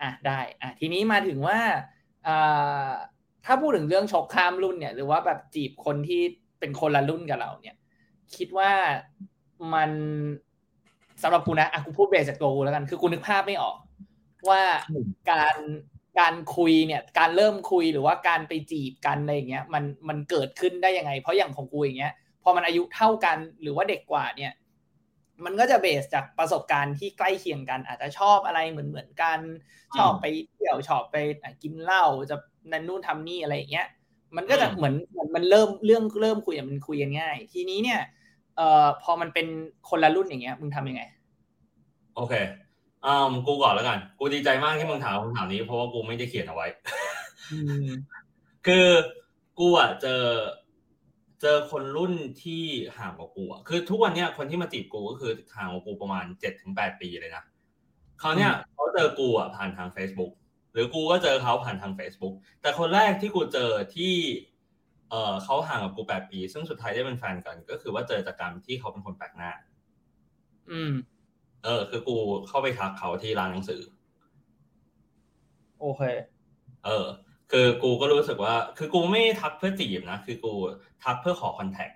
[0.01, 1.59] อะได้ อะทีนี้มาถึงว่า
[2.27, 2.89] อ่า
[3.45, 6.21] ถ้าพูดถึงเรื่องชกข้ามรุ่นเนี่ย หรือว่าแบบจีบคนที่
[6.59, 7.77] เป็นคนละรุ่นกับเรา เนี่ย
[8.35, 8.71] คิดว่า
[9.73, 9.91] มัน
[11.23, 13.77] สำหรับกูนะอะกูพูดเบสจากตัวกูแล้วกัน คือกูนึกภาพไม่ออก
[14.49, 14.61] ว่า
[15.31, 15.55] การ
[16.19, 24.51] การคุยเนี่ย การเริ่มคุยหรือว่าการไปจีบกันอะไรอย่างเงี้ย มันมันเกิดขึ้นได้ยังไง เพราะอย่างของกูอย่างเงี้ย พอมันอายุเท่ากันหรือว่าเด็กกว่าเนี่ย
[25.45, 29.39] มันก็จะเบสจากประสบการณ์ที่ใกล้เคียงกัน อาจจะชอบอะไรเหมือนเหมือนกัน
[29.97, 32.35] ชอบไปเที่ยวชอบไปอะกินเหล้าจะ
[32.71, 33.87] นั่นนู่นทำนี่อะไรอย่างเงี้ย
[34.35, 38.01] มันก็จะอืมเหมือนเหมือนมันเริ่มเรื่องเริ่มคุยอะมันคุยกันง่าย ทีนี้เนี่ย
[38.55, 39.47] เอ่อพอมันเป็น
[39.89, 41.03] คนละรุ่นอย่างเงี้ยมึงทำยังไง
[42.15, 42.33] โอเค
[43.05, 46.67] อืมกูก่อนแล้วกัน กูดีใจมากที่มึงถามคำถามนี้เพราะว่ากูไม่ได้เขียนเอาไว้
[47.51, 47.85] อืม
[48.65, 48.87] คือ
[49.59, 50.21] กูอะเจอ
[51.41, 52.63] เจอคนรุ่นที่
[52.97, 57.43] ห่างกว่ากูอะคือทุกวันเนี้ยคนที่มาจีบกูก็คือห่างกว่ากูประมาณเจ็ดถึงแปดปีเลยนะ
[58.19, 60.31] เขาวเนี่ยเขาเจอกูอะผ่านทาง Facebook
[60.73, 64.13] หรือกูก็เจอเขาผ่านทาง Facebook แต่คนแรกที่กูเจอที่
[65.09, 69.51] เออเขาห่างกับกูแปดปี ซึ่งสุดท้ายได้เป็นแฟนกัน ก็คือว่าเจอจากการที่เขาเป็นคนแปลกหน้า
[70.71, 70.93] อืม
[71.63, 73.81] เออ คือกูเข้าไปทักเขาที่ร้านหนังสือ
[75.79, 76.01] โอเค
[76.85, 77.05] เออ
[77.51, 80.53] คือกูก็รู้สึกว่า คือกูไม่ทักเพื่อจีบนะ คือกู
[81.03, 81.89] ทักเพื่อขอคอนแทค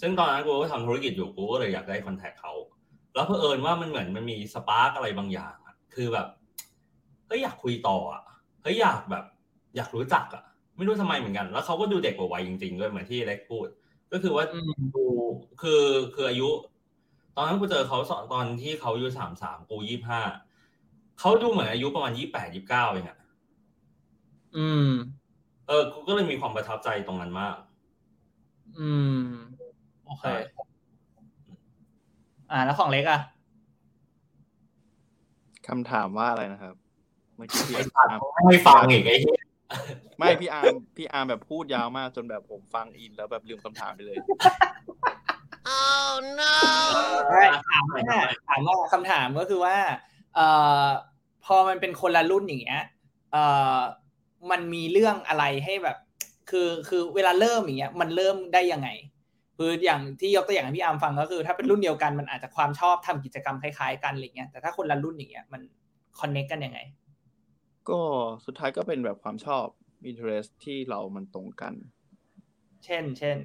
[0.00, 2.52] ซึ่งตอนนั้นกูก็ทำธุรกิจอยู่กูก็เลยอยากได้คอนแทคเขา
[3.14, 6.26] แล้วเผอิญว่ามันเหมือนมันมีสปาร์กอะไรบางอย่างอะคือแบบ
[7.26, 8.22] เฮ้ยอยากคุยต่ออะ
[8.62, 9.24] เฮ้ยอยากแบบ
[9.76, 10.44] อยากรู้จักอะ
[10.76, 13.66] ไม่รู้ทำไมเหมือนกัน แล้วเขาก็ดูเด็กกว่าวัยจริงๆด้วยเหมือนที่เล็กพูด
[14.12, 15.04] ก็คือว่าอืมกู
[15.62, 15.82] คือ
[16.14, 16.48] คืออายุ
[17.36, 20.20] ตอนนั้นกูเจอเขาสตอนที่เขาอายุสามสามกูยี่ห้า
[21.20, 23.18] เขาดูเหมือนอายุประมาณยี่แปดยี่เก้าเองอะ
[24.56, 24.88] อืม
[25.68, 27.56] เออกูก็เลยมีความประทับใจตรงนั้นมาก
[28.80, 29.20] อืม
[30.06, 30.34] โอเคใช่
[32.50, 33.20] อ่า แล้วของเล็กอะ
[35.68, 36.74] คำถามว่าอะไรนะครับ
[37.36, 39.40] เมื่อกี้พี่อาร์มไอ้สัตว์ไม่ฟังอีกไอ้เหี้ย
[40.18, 44.18] ไม่พี่อาร์มพี่อาร์มแบบพูดยาวมากจนแบบผมฟังอินแล้วแบบลืมคำถามไปเลย
[45.66, 46.54] Oh no!
[47.68, 49.76] ถามว่าถามว่าคำถามก็คือว่า
[50.34, 50.48] เอ่
[50.82, 50.84] อ
[51.44, 52.82] พอมันเป็นคนละรุ่นอย่างเงี้ย
[53.32, 53.44] เอ่
[53.76, 53.78] อ
[54.50, 55.96] มันมีเรื่องอะไรให้แบบ
[56.50, 58.88] คือคือเวลาเริ่มอย่างเงี้ยมันเริ่มได้ยังไง
[59.58, 65.62] คืออย่างที่ยกตัวอย่างให้พี่อาร์มฟังก็คือ ถ้าเป็นรุ่นเดียวกันมันอาจจะความชอบทำกิจกรรมคล้ายๆกันอะไรเงี้ยแต่ถ้าคนละรุ่นอย่างเงี้ยมัน
[66.20, 66.78] คอนเน c กกันยังไง
[67.88, 68.00] ก็
[68.46, 69.64] สุดท้ายก็เป็นแบบความชอบ
[70.10, 71.74] interest ที่เรามันตรงกัน
[72.84, 73.36] เช่น เช่น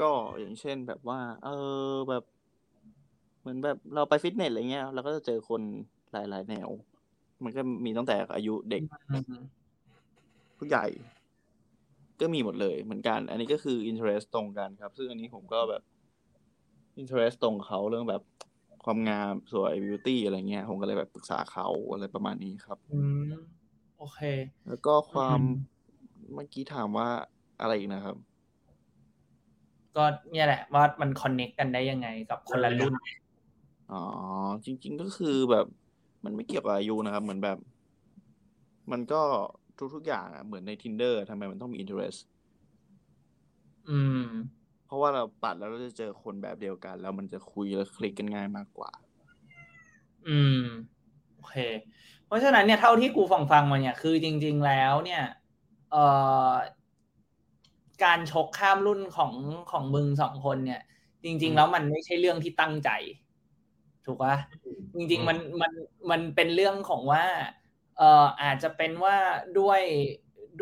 [0.00, 1.48] ก็อย่างเช่นแบบว่า เอ
[1.92, 2.24] อแบบ
[3.40, 5.62] เหมือนแบบเราไปฟิตเนสอะไรเงี้ยเราก็จะเจอคน
[6.12, 6.68] หลายๆแนว
[7.44, 9.42] มันก็มีตั้งแต่อายุเด็กอืม
[10.58, 10.86] ผู้ใหญ่
[12.20, 15.82] ก็มีหมดเลยเหมือนกัน อันนี้ก็คือ interest ตรงกันครับ ซึ่งอันนี้ผมก็แบบ
[17.00, 18.22] interest ตรงเขาเรื่องแบบ
[18.84, 23.32] ความงามสวย beauty อะไรเงี้ย ผมก็เลยแบบปรึกษาเขาอะไรประมาณนี้ครับ อืม
[23.98, 24.20] โอเค
[24.68, 25.50] แล้วก็ความอืม
[26.34, 27.08] เมื่อกี้ถามว่า
[27.60, 28.16] อะไรอีกนะครับ
[29.96, 32.94] ก็เนี่ยแหละ ว่ามันคอนเน c กกันได้ยังไงกับคนละรุ่น
[33.92, 34.02] อ๋อ
[34.64, 35.66] จริง ๆ ก็คือแบบ
[36.24, 37.58] มันไม่เกี่ยวกับอายุนะครับ เหมือนแบบ
[38.92, 39.22] มันก็
[39.94, 42.18] ทุก ๆ อย่างอะเหมือนใน tinder ทำไมมันต้องมี interest
[43.90, 44.26] อืม
[44.86, 48.90] เพราะว่าเราปัดแล้วเราจะเจอคนแบบเดียวกัน แล้วมันจะคุยแล้วคลิกกันง่ายมากกว่า
[50.28, 50.62] อืม
[51.36, 51.56] โอเค
[52.26, 55.22] เพราะฉะนั้นเนี่ยเท่าที่กูฟังฟังมาเนี่ยคือจริง ๆ แล้วเนี่ย
[55.92, 56.04] เอ่
[56.50, 56.52] อ
[58.04, 59.32] การชกข้ามรุ่นของ
[59.70, 60.82] ของมึงสองคนเนี่ย
[61.24, 62.90] จริง ๆ แล้วมันไม่ใช่เรื่องที่ตั้งใจ
[64.06, 64.34] ถูกปะ
[64.94, 65.72] จริง ๆ มันมัน
[66.10, 67.24] มันเป็นเรื่องของว่า
[67.98, 69.16] เอ่ออาจจะเป็นว่า
[69.58, 69.82] ด้วย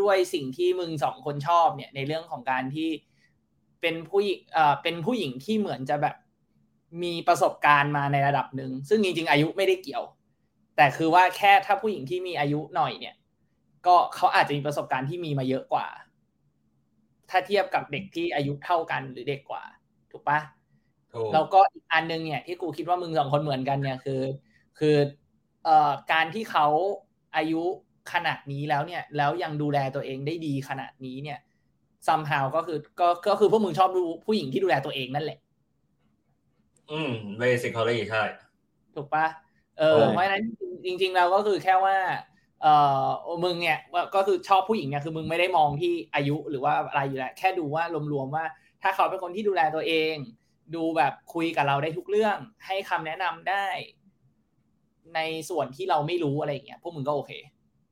[0.01, 2.91] ด้วยสิ่งที่มึงสองคนชอบเนี่ยในเรื่องของการที่
[3.81, 6.17] เป็นผู้หญิงเอ่อเป็นผู้หญิงที่เหมือนจะแบบ
[7.03, 10.05] มีประสบการณ์มาในระดับหนึ่งซึ่งจริงๆอายุไม่ได้เกี่ยว
[10.77, 13.15] แต่คือว่าแค่ถ้าผู้หญิงที่มีอายุหน่อยเนี่ย
[13.87, 15.87] ก็เขาอาจจะมีประสบการณ์ที่มีมาเยอะกว่า
[17.31, 19.65] ถ้าเทียบกับเด็กที่อายุเท่ากันหรือเด็กกว่า
[20.11, 20.39] ถูกปะ
[21.13, 24.23] ถูกแล้วก็อีกอันหนึงเนี่ยที่กูคิดว่ามึงสองคนเหมือนกันเนี่ยคือ
[24.79, 24.97] คือ
[25.65, 26.67] เอ่อการที่เขา
[27.37, 27.63] อายุ
[28.13, 31.39] ขนาดนี้แล้วเนี่ย แล้วยังดูแลตัวเองได้ดีขนาดนี้เนี่ย
[32.07, 35.39] somehow ก็คือก็ก็คือพวกมึงชอบดูผู้หญิงที่ดูแลตัวเองนั่นแหละ
[36.91, 38.23] อืมเบสิคอลี่ใช่
[38.95, 39.27] ถูกปะ
[39.79, 40.43] เออใช่เพราะฉะนั้น
[40.85, 41.97] จริงๆแล้วก็คือแค่ว่า
[42.63, 42.67] เอ
[43.03, 48.45] อมึงเนี่ยว่าก็คือชอบผู้หญิงเนี่ยคือมึงไม่ได้มองที่อายุหรือว่าอะไรอยู่แล้วแค่ดูว่ารวมๆว่า
[48.83, 50.15] ถ้าเขาเป็นคนที่ดูแลตัวเอง
[50.75, 53.67] ดูแบบคุยกับเราได้ทุกเรื่อง ให้คำแนะนำได้
[55.15, 57.33] ในส่วนที่เราไม่รู้อะไรอย่างเงี้ยพวกมึงก็โอเค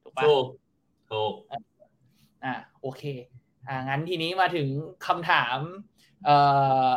[0.05, 0.47] ถูกปะถูก
[1.13, 1.33] ถูก
[2.45, 3.03] อ่าโอเค
[3.69, 4.69] อ่างั้นทีนี้มาถึง
[5.07, 5.59] คำถาม
[6.25, 6.37] เอ่
[6.95, 6.97] อ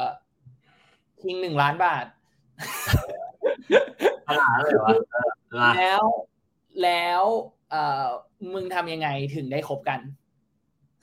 [1.22, 2.06] ทิ้งหนึ่งล้านบาท
[4.28, 4.90] ขนาดนั้นเลยวะ
[5.52, 6.04] เออมาแล้ว
[6.84, 7.24] แล้ว
[7.72, 8.06] เอ่อ
[8.54, 10.00] มึงทำยังไงถึงได้คบกัน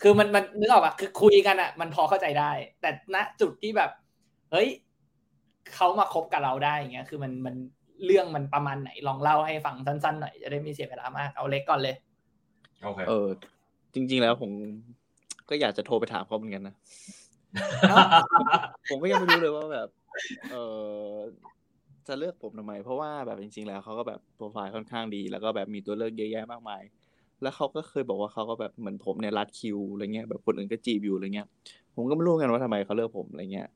[0.02, 2.50] คือมันมันนึกออกปะคือคุยกันอะมันพอเข้าใจได้
[2.80, 3.90] แต่ณจุดที่แบบ
[4.52, 4.68] เฮ้ย
[5.74, 7.54] เขามาคบกับเราได้อย่างเงี้ย คือมันมัน
[8.04, 11.96] เรื่องมันประมาณไหนลองเล่าให้ฟังสั้นๆหน่อยจะได้ไม่เสียเวลามากเอาเล็กก่อนเลย
[12.82, 13.28] โอเคเออ
[13.94, 14.50] จริง ๆ แล้วผม
[15.48, 16.74] ก็อยากจะโทรไปถามเขาเหมือนกันนะ
[18.88, 19.88] ผมก็ยังไม่รู้เลยว่าแบบ
[20.50, 20.56] เอ
[21.08, 21.12] อ
[22.08, 26.82] จะเลือกผมทำไม เพราะว่าแบบจริง ๆ แล้วเขาก็แบบโปรไฟล์ค่อนข้างดี แล้วก็แบบมีตัวเลือกเยอะแยะมากมาย
[27.42, 31.48] แล้วเขาก็เคยบอกว่าเขาก็แบบเหมือนผมเนี่ยรัดคิวอะไรเงี้ยแบบคนอื่นก็จีบอยู่อะไรเงี้ย
[31.94, 33.68] ผมก็ไม่รู้เหมือนกันว่าทำไมเขาเลือกผมอะไรเงี้ย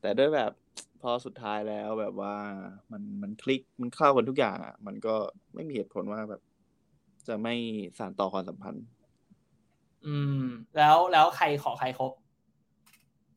[0.00, 0.50] แต่ด้วยแบบ
[1.02, 2.34] พอสุดท้ายแล้วแบบว่า
[2.92, 5.14] มันมันคลิกมันเข้ากันทุกอย่างอะ มันก็
[5.54, 6.42] ไม่มีเหตุผลว่าแบบ
[7.28, 7.54] จะไม่
[7.98, 8.84] สานต่อความสัมพันธ์
[10.06, 10.42] อืม
[10.76, 12.12] แล้วแล้วใครขอใครครบ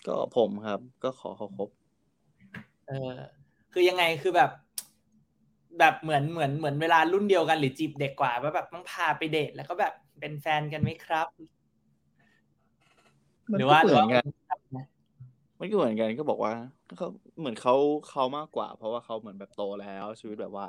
[0.07, 1.69] ก็ผมครับ ก็ขอเขาคบ
[2.87, 3.13] เออ
[3.73, 4.51] คือยังไงคือแบบ
[5.79, 11.27] แบบเหมือนเหมือนเหมือนเวลารุ่นเดียวกันหรือจีบเด็กกว่าว่าแบบต้องพาไปเดทแล้วก็แบบเป็นแฟนกันไหมครับ
[13.51, 14.83] มันหรือก็ว่าเหมือนกันหรือว่า
[15.59, 16.53] มันก็เหมือนกันก็บอกว่า
[16.97, 17.07] เขา
[17.39, 17.75] เหมือนเขา
[18.09, 20.67] เขามากกว่า เพราะว่าเขาเหมือนแบบโตแล้วชีวิตแบบว่า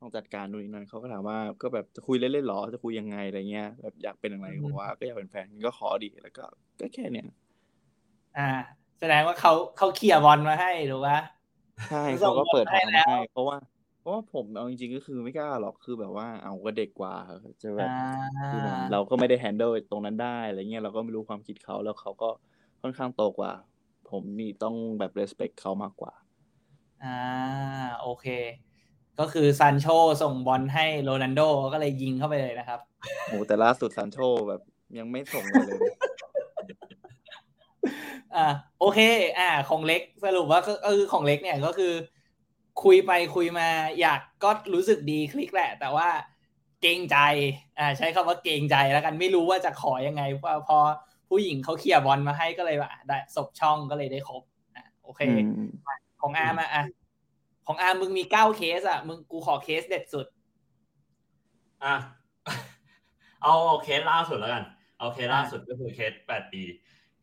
[0.00, 6.44] ต้องจัดการนู่นนี่นั่นเขาก็ถามว่าก็แบบจะคุยเล่นๆหรอจะคุยยังไงอะไรเงี้ย แบบอยากเป็นอะไรบอกว่าก็อยากเป็นแฟนก็ขอดีแล้วก็
[6.80, 7.28] ก็แค่เนี้ย
[8.38, 8.50] อ่า
[9.00, 11.18] แสดงว่าเขาเขาเคลียร์บอลมาให้ถูกปะ
[11.90, 13.56] ใช่ส่เขางก็เปิดบอลให้ทางแล้วให้เพราะว่า
[14.00, 17.14] เพราะว่าผมเอาจริงๆก็คือไม่กล้าหรอกคือแบบว่าเอาก็เด็กกว่า
[17.62, 18.08] จะแบบอ่า
[18.50, 22.30] คือมันเราก็ไม่ได้แฮนเดิลตรงนั้นได้อะไรเงี้ยเราก็ไม่รู้ความคิดเขาแล้วเขาก็
[22.82, 23.52] ค่อนข้างโตกว่า
[24.10, 26.12] ผมนี่ต้องแบบ respect เขามากกว่า
[27.04, 27.18] อ่า
[28.02, 28.26] โอเค
[29.18, 29.86] ก็คือซันโช
[30.22, 31.40] ส่งบอลให้โรนัลโด
[31.72, 32.80] ก็เลยยิงเข้าไปเลยนะครับ
[33.28, 34.18] โหแต่ล่าสุดซานโช
[34.48, 34.60] แบบ
[34.98, 35.94] ยังไม่ส่งเลยเลย
[38.34, 38.46] อ่า
[38.80, 39.00] โอเค
[39.38, 41.92] อ่า ของเล็กสรุปว่าก็ก็คือของเล็กเนี่ยก็คือ
[42.82, 43.68] คุยไปคุยมา
[44.00, 46.08] อยากก็รู้สึกดีคลิกแหละ แต่ว่า
[46.82, 47.18] เกรงใจ
[47.78, 50.78] อ่า ใช้คำว่าเกรงใจแล้วกันไม่รู้ว่าจะขอยังไงพอพอ
[51.28, 54.42] ผู้หญิงเขาเคลียร์บอลมาให้ก็เลยว่าได้ศพช่องก็เลยได้ครบ
[54.76, 55.70] อ่าโอเคอืม
[56.22, 56.84] ของอาร์มอะอะ
[57.66, 60.26] ของอาร์มมึงมีเก้าเคสอะมึงกูขอเคสเด็ดสุด
[61.84, 61.94] อะ
[63.42, 64.64] เอาเอาเคสล่าสุดแล้วกัน
[64.98, 66.62] เอาเคสล่าสุดก็คือเคสแปดปี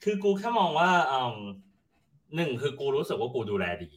[0.04, 1.38] คือกูแค่มองว่าอืม
[2.36, 3.90] หนึ่งคือกูรู้สึกว่ากูดูแลดี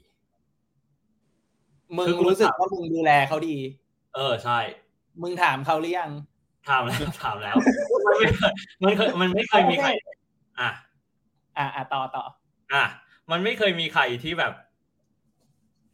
[1.96, 3.56] มึงคือกูรู้สึกถามว่ามึงดูแลเขาดี
[4.14, 4.58] เออใช่
[5.22, 6.10] มึงถามเขาหรือยัง
[6.68, 7.56] ถามแล้วถามแล้ว
[8.06, 8.52] มันไม่เคย
[8.82, 9.90] มันเคยมันไม่เคยมีใคร
[10.60, 10.70] อะ
[11.58, 12.24] อ่าอ่าต่อต่อ
[12.72, 12.84] อะ
[13.30, 14.52] มันไม่เคยมีใครที่แบบ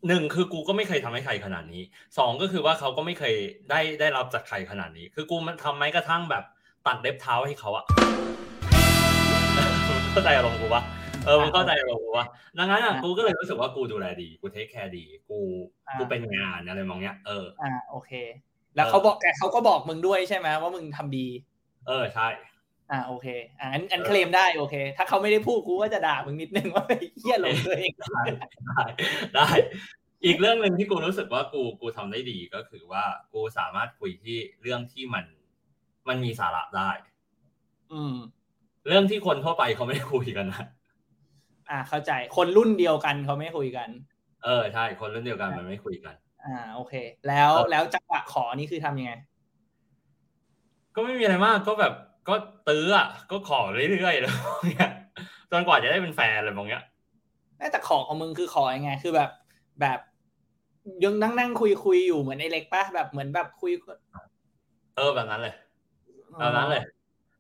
[0.09, 1.83] หนึ่งคือกูก็ไม่เคยทำให้ใครขนาดนี้
[2.19, 3.35] สองก็คือว่าเขาก็ไม่เคย
[3.71, 6.45] ได้ได้รับจากใครขนาดนี้ คือกูมันทำแม้กระทั่งแบบ
[6.87, 7.85] ตัดเล็บเท้าให้เขาอะ
[9.89, 10.83] มึงเข้าใจอารมณ์กูปะ
[11.25, 12.27] เออมึงเข้าใจอารมณ์กูปะ
[12.59, 15.39] ดังนั้นอะกูก็เลยรู้สึกว่ากูดูแลดี กู take care ดี กู
[15.99, 18.11] กูเป็นงานอะไรมองเนี้ยเอออ่าโอเค
[18.77, 21.27] แล้วเขาบอกแต่เขาก็บอกมึงด้วยใช่ไหมว่ามึงทำดี
[21.87, 22.29] เออใช่
[22.91, 23.27] อ่าโอเค
[23.61, 28.23] อ่าอันอันเคลมได้โอเค ถ้าเขาไม่ได้พูดกูก็จะด่ามึงนิดนึงว่าไอ้เหี้ยหลงตัวเองได้
[28.67, 28.81] ได้
[29.37, 29.49] ได้
[30.25, 35.25] อีกเรื่องหนึ่งที่กูรู้สึกว่ากูกูทำได้ดีก็คือว่ากูสามารถคุยที่เรื่องที่มัน
[36.09, 36.91] มันมีสาระได้
[37.93, 38.15] อืม
[38.89, 40.67] เรื่องที่คนทั่วไปเขาไม่ได้คุยกันนะ
[41.71, 43.89] อ่าเข้าใจคนรุ่นเดียวกันเขาไม่คุยกัน
[44.45, 46.15] เออใช่ คนรุ่นเดียวกันมันไม่คุยกัน
[46.47, 46.95] อ่าโอเค
[47.29, 49.13] แล้วเออแล้วจังหวะขอนี่คือทำยังไง
[50.95, 51.93] ก็ไม่มีอะไรมากก็แบบ
[52.29, 52.35] ก็
[52.69, 54.35] ตื้ออะก็ขอเรื่อยๆแล้ว
[54.67, 54.91] เนี่ย
[55.51, 56.85] จนกว่าจะได้เป็นแฟนอะไรมองเงี้ย
[57.73, 59.31] แต่ขอของมึงคือขอยังไง คือแบบ
[59.81, 59.99] แบบ
[61.05, 63.73] ยังนั่งนั่งคุยคุยอยู่เหมือนไอ้เล็กปะแบบเหมือนแบบคุย
[64.97, 65.55] เออแบบนั้นเลย
[66.39, 66.83] แบบนั้นเลย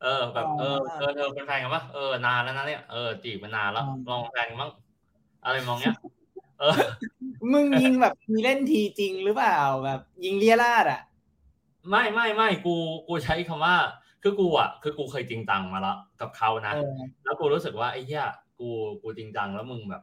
[0.03, 4.73] เออ แบบเออเออเธอเป็นแฟนกันปะเออนานแล้วนะเนี่ยเออจีบมานานแล้วลองแฟนกันบ้าง
[5.45, 6.23] อะไรมองเงี้ยเออ
[7.53, 11.00] มึงยิงแบบมีเล่นทีจริงหรือเปล่าแบบ ยิงเลียราดอะ
[11.90, 12.74] ไม่ไม่ไม่กู
[13.09, 13.77] กูใช้คำว่า
[14.22, 18.27] คือกูอะคือกูเคยจริงจังมาแล้วกับเขานะเออแล้วกูรู้สึกว่าไอ้เหี้ย
[18.59, 18.68] กู
[19.03, 20.03] กูจริงจังแล้วมึงแบบ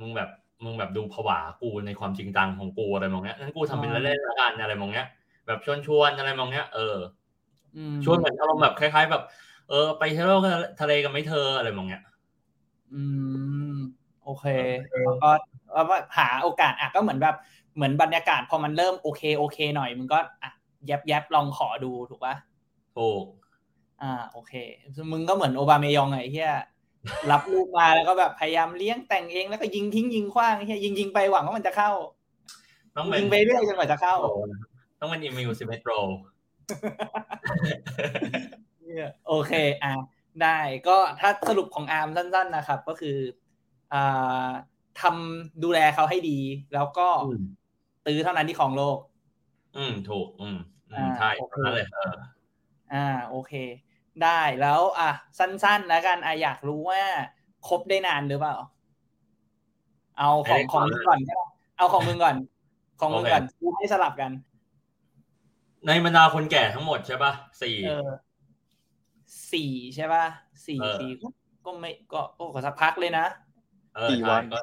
[0.00, 0.30] มึงแบบ
[0.64, 5.08] มึงแบบดูผวากูในความจริงจังของกูอะไรมองเงี้ยงั้นกูทำเป็นเล่นๆละกันอะไรมองเงี้ย
[5.46, 6.96] แบบชวนชวนๆอะไรมองเงี้ยเออ
[7.76, 9.22] อืมชวนเหมือนอารมณ์แบบคล้าย ๆ แบบ
[9.70, 10.40] เออ ไปเที่ยว
[10.80, 12.02] ทะเลกันไหมเธออะไรมองเงี้ย
[12.94, 13.02] อื
[13.74, 13.76] ม
[14.24, 14.44] โอเค
[15.04, 17.36] แล้วก็แล้ วก็หาโอกาสอะก็เหมือนแบบ
[17.76, 20.50] เหมือนบรรยากาศพอมันเริ่มโอเคโอเค หน่อยมึงก็อะ
[20.86, 22.34] แยบแยบลองขอดูถูกปะ
[22.96, 23.24] ถูก
[24.02, 24.52] อ่าโอเค
[25.12, 26.54] มึงก็เหมือนโอบาเมยองไงไอ้เฮีย
[27.30, 31.90] รับลูกมาแล้วก็แบบพยายามเลี้ยงแต่งเองแล้วก็ยิงทิ้งยิงขว้างไอ้เฮียยิงยิงไปหวังว่ามันจะเข้า
[32.96, 34.68] ต้องเป็นยิงไปเรื่อยจนกว่าจะเข้าโปรนะครับ
[35.00, 35.90] ต้องเป็นอิมิวซิเมโตร
[39.28, 39.52] โอเค
[39.84, 39.92] อะ
[40.42, 40.58] ได้
[40.88, 43.16] ก็ถ้าสรุปของอาร์มสั้น ๆ นะครับ ก็คือ
[43.92, 44.50] อ่า
[45.02, 46.38] ทำดูแลเขาให้ดี
[46.74, 47.42] แล้วก็อืม
[48.06, 48.98] ตื้อเท่านั้นที่ของโลก
[49.76, 50.56] อืมถูก อืม
[50.90, 52.14] อืมอ่าใช่โอเคนั่นเลยเออ
[52.92, 53.52] อ่า โอเค
[54.22, 57.02] ได้แล้ว อะสั้นๆแล้วกันอะอยากรู้ว่า
[57.68, 58.56] คบได้นานหรือเปล่า
[60.18, 61.44] เอาของของมึงก่อนก็ได้
[61.78, 62.36] เอาของมึงก่อน
[63.00, 64.30] ของมึงก่อนกูให้สลับกัน
[65.86, 68.08] ในบรรดาคนแก่ทั้งหมดใช่ปะสี่เออ
[69.52, 70.24] สี่ใช่ป่ะ
[70.66, 71.28] สี่เออสี่ก็
[71.66, 73.26] ก็ไม่ก็ก็ก็สักพักเลยนะ
[73.94, 74.58] เออกี่ใช่วันก็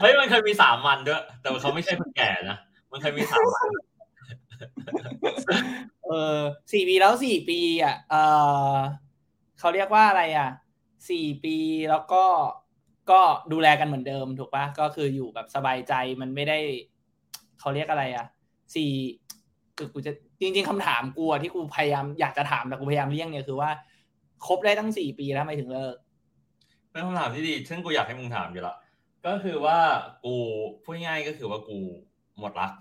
[0.00, 2.58] เฮ้ยมันเคยมีสามวันด้วย แต่เขาไม่ใช่คนแก่นะ
[2.90, 3.68] มันเคยมีสามวัน
[6.06, 6.38] เออ
[6.72, 8.14] สี่ปีแล้วสี่ปี อะ เอ
[8.74, 8.76] อ
[9.58, 10.50] เขาเรียกว่าอะไรอะ
[11.10, 11.56] สี่ปี
[11.90, 12.24] แล้วก็
[13.10, 13.20] ก็
[13.52, 16.58] ดูแลกันเหมือนเดิมถูกปะก็คืออยู่แบบสบายใจมันไม่ได้
[17.60, 18.26] เขาเรียกอะไรอะ
[18.74, 18.90] สี่
[19.76, 23.70] คือกูจะจริง ๆคำถามกูที่กูพยายามอยากจะถามแต่กูพยายามเลี่ยงเนี่ยคือว่า
[24.46, 25.96] คบได้ตั้งสี่ปีแล้วไมถึงเลิก
[26.90, 28.74] เป็นคำถามที่ดี ซึ่งกูอยากให้มึงถามอยู่ละ
[29.26, 29.78] ก็คือว่า
[30.24, 30.34] กู
[30.84, 31.78] พูดง่ายๆก็คือว่ากู
[32.38, 32.72] หมดรัก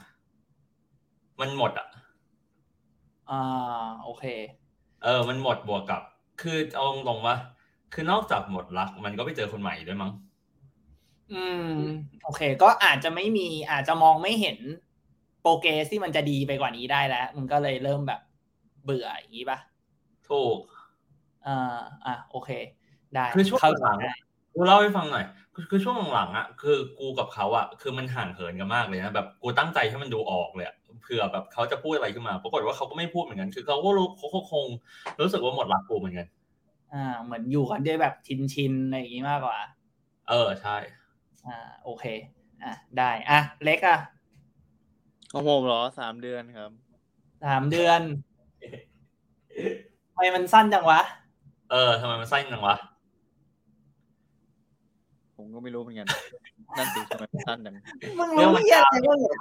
[1.39, 1.88] มันหมดอะ
[3.30, 3.41] อ่า
[4.04, 4.24] โอเค
[5.04, 6.02] เออ มันหมดบวกกับ
[6.41, 7.36] คือเอาตรงๆว่า
[7.93, 10.12] คือนอกจากหมดรัก มันก็ไปเจอคนใหม่ด้วยมั้ง
[11.34, 11.72] อืม
[12.24, 14.58] โอเค ก็อาจจะไม่มี อาจจะมองไม่เห็น
[15.41, 18.22] โปรเกรสที่มันจะดีไปกว่านี้ได้แล้ว มันก็เลยเริ่มแบบ
[18.84, 19.60] เบื่ออย่างนี้ปะ
[20.30, 20.60] ถูก
[21.45, 22.50] อ่า อะ โอเค
[23.15, 24.13] ได้คือช่วงเข้าใจหลังได้
[24.54, 34.65] กูเล่าให้ฟังหน่อยคือคือช่วงหลังๆอะคือกูกับเขาอะคือมันห่างเหินกันมากเลยนะแบบกูตั้งใจให้มันดูออกเลยอะเผื่อแบบเขาจะพูดอะไรขึ้นมาปรากฏว่าเขาก็ไม่พูดเหมือนกันคือเขาก็รู้เขาก็คง
[35.22, 36.28] รู้สึกว่าหมดรักกูเหมือนกัน
[36.93, 39.60] อ่า เหมือนอยู่กันด้วยแบบชินชินๆอะไรอย่างนี้มากกว่า
[40.30, 40.78] เออใช่
[41.48, 42.06] อ่า โอเค
[42.63, 44.00] อะได้อะเล็กอะ
[45.32, 46.72] ของผมเหรอสามเดือนครับ
[47.45, 48.02] สามเดือน
[50.13, 51.02] ทำไมมันสั้นจังวะ
[51.72, 52.76] เออทำไมมันสั้นจังวะ
[55.39, 56.08] ผมก็ไม่รู้เหมือนกัน
[56.78, 57.75] นั่นสิทำไมมันสั้นจัง
[58.19, 59.38] มึงรู้เหี้ยอะไรบ้างเนี่ย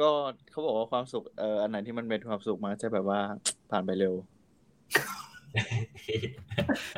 [0.00, 0.08] ก็
[0.50, 3.20] เขาบอกว่าความสุขเอ่ออันไหนที่มันเป็นความสุขมันจะแบบว่า
[3.70, 4.14] ผ่านไปเร็ว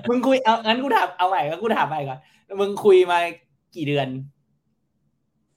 [0.09, 2.19] มึงคุยเอางั้นกูถามเอาใหม่ก็กูถามใหม่ก่อน
[2.61, 3.19] มึงคุยมา
[3.77, 4.09] กี่เดือน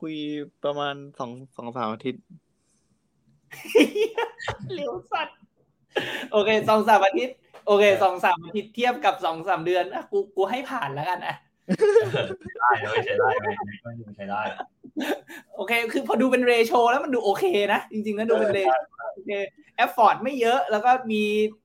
[0.01, 0.15] คุย
[0.63, 2.23] ประมาณสองสองสามอาทิตย์
[4.75, 5.37] เร็วสัตว์
[6.31, 7.35] โอเคสองสามอาทิตย์
[7.67, 11.35] โอเคสองสามอาทิตย์เทียบกับสองสามเดือนอะกูกูให้ผ่านแล้วกันอะ
[12.59, 13.51] ได้ไม่ใช่ได้ไม่
[13.83, 14.41] ไม่ไม่ใช่ได้
[15.55, 18.73] โอเค คือพอดูเป็น ratio แล้วมันดูโอเคนะ จริงๆแล้วดูเป็น ratio
[19.13, 19.31] โอเค
[19.75, 21.21] effort ไม่เยอะ แล้วก็มี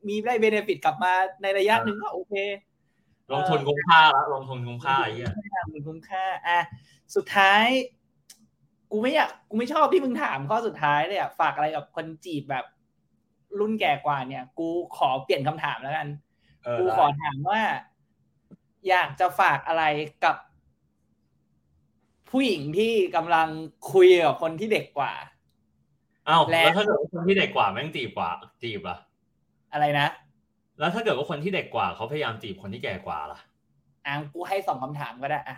[0.09, 2.35] มีได้ benefit กลับมาในระยะหนึ่งก็โอเค
[3.33, 5.33] ลงทุนคุ้มค่าละลงทุนคุ้มค่าไอ้เหี้ย
[5.73, 6.61] มันคุ้มค่า อะ
[7.17, 7.67] สุดท้าย
[8.91, 12.65] กูไม่อยาก กูไม่ชอบที่มึงถามข้อสุดท้ายเลยอะ ฝากอะไรกับคนจีบแบบ
[13.61, 16.09] รุ่นแก่กว่าเนี่ย กูขอเปลี่ยนคำถามแล้วกัน
[16.65, 17.61] เออกูขอถามว่า
[18.89, 19.85] อยากจะฝากอะไร
[20.25, 20.37] กับ
[22.31, 23.49] ผู้หญิงที่กำลัง
[23.93, 25.13] คุยกับคนที่เด็กกว่า
[26.27, 28.31] เอ้าและแล้วถ้าเกิดว่าคนที่เด็กกว่าแม่งจีบกว่า
[28.63, 28.97] จีบล่ะ
[29.73, 30.09] อะไรนะ
[30.79, 33.39] แล้วถ้าเกิดว่าคนที่เด็กกว่าเขาพยายามจีบคนที่แก่กว่าล่ะ
[34.07, 35.57] อะกูให้สองคำถามก็ได้อะ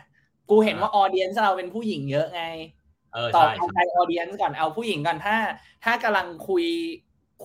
[0.50, 2.44] กูเห็นว่าออเดียนเราเป็นผู้หญิงเยอะไง
[3.14, 5.36] เออตอบใช่เอาใจออเดียนก่อนเอาผู้หญิงก่อนถ้า
[5.84, 6.64] ถ้ากำลังคุย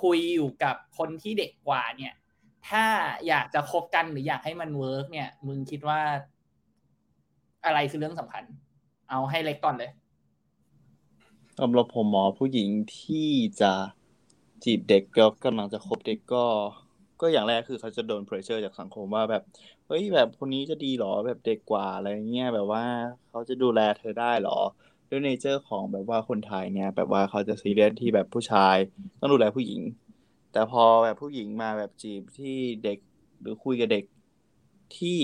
[0.02, 2.13] คุยอยู่กับคนที่เด็กกว่าเนี่ย
[2.69, 2.86] ถ้า
[3.28, 6.02] อยากจะคบกันหรืออยากให้มัน work เนี่ย มึงคิดว่า
[7.65, 8.43] อะไรคือเรื่องสำคัญ
[9.10, 9.91] เอาให้เล็กก่อนเลย
[11.60, 13.30] สำหรับผมหมอผู้หญิงที่
[13.62, 13.74] จะ
[14.63, 16.45] จีบเด็กแล้วกำลังจะคบเด็กก็
[17.21, 19.43] ก็อย่างแรกคือเขาจะโดน pressure จากสังคมว่าแบบ
[19.88, 22.84] เฮ้ยแบบคนนี้จะดีหรอแบบเด็กกว่าอะไรเงี้ยแบบว่า
[23.30, 24.52] เขาจะดูแลเธอได้หรอ
[25.10, 28.76] ด้วยเนเจอร์ของแบบว่าคนไทยเนี่ย แบบว่าเขาจะซีเรียสที่แบบผู้ชาย
[29.19, 29.82] ต้องดูแลผู้หญิง
[30.52, 32.98] แต่พอแบบผู้หญิงมาแบบจีบที่เด็ก
[33.42, 34.06] หรือคุยกับเด็ก
[34.98, 35.20] ที่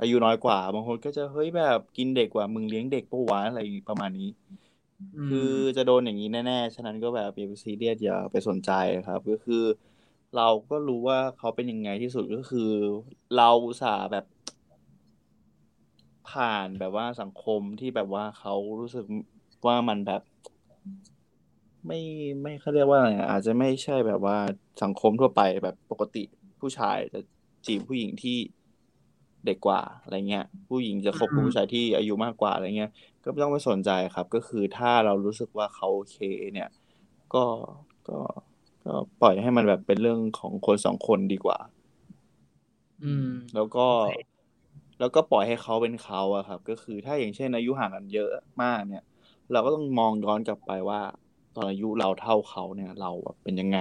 [0.00, 4.30] อายุน้อยกว่าบางคนก็จะเฮ้ยแบบกินเด็กกว่ามึงเลี้ยงเด็กปะวะอะไรประมาณนี้
[5.28, 8.70] คือจะโดนอย่างนี้แน่ๆ ฉะนั้นก็แบบอย่าไปซีเรียสอย่าไปสนใจ
[9.08, 9.62] ครับ ก็คือ
[10.36, 12.70] เราก็รู้ว่าเขาเป็นยังไงที่สุดก็คือ
[13.36, 14.24] เราอุตส่าห์แบบ
[16.30, 19.04] ผ่านแบบว่าสังคมที่แบบว่าเขารู้สึก
[19.66, 20.22] ว่ามันแบบ
[21.86, 21.98] ไม่
[22.40, 24.36] ไม่เขาเรียกว่าอะไรอะอาจจะไม่ใช่แบบว่า
[24.82, 26.18] สังคมทั่วไปแบบปกติ
[26.60, 27.20] ผู้ชายจะ
[27.66, 28.36] จีบผู้หญิงที่
[29.46, 32.90] เด็กกว่าอะไรเงี้ย ผู้หญิงจะคบกับผู้ชายที่อายุมากกว่าอะไรเงี้ย
[33.24, 36.16] ก็ไม่ต้องไปสนใจครับ ก็คือถ้าเรารู้สึกว่าเขาโอเค
[36.52, 36.68] เนี่ย
[37.34, 37.44] ก็
[38.08, 38.18] ก็
[38.84, 41.58] ก็ปล่อยให้มันแบบเป็นเรื่องของคนสองคนดีกว่า
[43.02, 44.04] อืม แล้วก็โอเค
[44.98, 48.28] แล้วก็ปล่อยให้เขาเป็นเขาอะครับ ก็คือถ้าอย่างเช่นอายุห่างกันเยอะ
[48.62, 49.02] มากเนี่ย
[49.52, 51.00] เราก็ต้องมองย้อนกลับไปว่า
[51.56, 53.78] ตอนอายุเราเท่าเขาเนี่ย เราแบบเป็นยังไง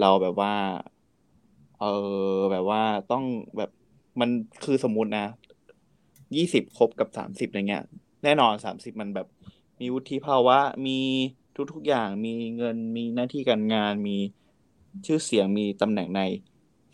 [0.00, 0.54] เราแบบว่า
[1.80, 1.84] เอ
[2.32, 3.24] อแบบว่าต้อง
[3.56, 3.70] แบบ
[4.20, 4.30] มัน
[4.64, 5.26] คือสมมตินะ
[6.36, 7.84] ยี่สิบคบกับสามสิบอะไรเงี้ย
[8.24, 9.26] แน่นอนสามสิบมันแบบ
[9.80, 10.98] มีวุฒิภาวะ มี
[11.72, 14.16] ทุกๆอย่าง มีเงินมีหน้าที่การงาน มี
[15.06, 16.22] ชื่อเสียงมีตำแหน่งใน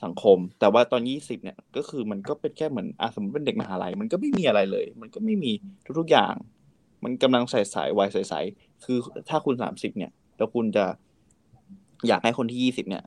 [0.05, 5.53] สังคม แต่ว่าตอนยี่สิบเนี่ย ก็คือมันก็เป็นแค่เหมือนอะสมมติเป็นเด็กมหาลัย มันก็ไม่มีอะไรเลย มันก็ไม่มี
[5.99, 6.34] ทุกๆอย่าง
[7.05, 10.87] มันกำลังใส่สายวัยใสๆ คือถ้าคุณสามสิบเนี่ย แล้วคุณจะ
[12.09, 13.05] อยากให้คนที่ยี่สิบเนี่ย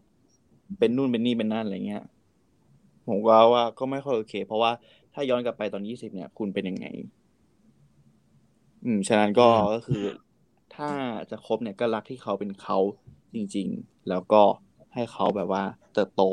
[0.79, 2.03] เป็นนู่นเป็นนี่เป็นนั่นอะไรเงี้ย
[3.07, 4.71] ผมว่าว่าก็ไม่ค่อยโอเค เพราะว่า
[5.13, 6.85] ถ้าย้อนกลับไปตอนยี่สิบเนี่ย คุณเป็นยังไง
[8.85, 10.03] อืม ฉะนั้นก็อืมก็คือ
[10.75, 10.89] ถ้า
[11.31, 12.77] จะคบเนี่ยก็รักที่เขาเป็นเขา
[13.35, 14.43] จริง ๆ แล้วก็
[14.93, 15.63] ให้เขาแบบว่า
[15.93, 16.23] เติบโต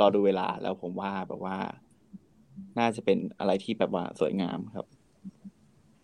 [0.00, 1.58] รอดูเวลาแล้วผมว่าแบบว่า
[2.78, 4.86] น่าจะเป็นอะไรที่แบบว่าสวยงามครับ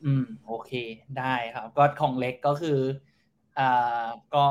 [0.05, 0.73] อืม โอเค
[1.19, 2.79] ได้ครับ ก็ของเล็กก็คือ
[3.59, 4.47] อ่าก็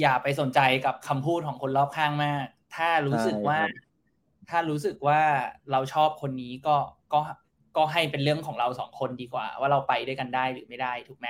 [0.00, 2.44] อย่าไปสนใจกับคำพูดของคนรอบข้างมาก
[2.76, 5.20] ถ้ารู้สึกว่าใช่ครับถ้ารู้สึกว่า
[5.70, 6.76] เราชอบคนนี้ก็
[7.12, 7.20] ก็
[7.76, 11.28] ก็ให้เป็นเรื่องของเราสองคนดีกว่า ว่าเราไปด้วยกันได้หรือไม่ได้ถูกไหม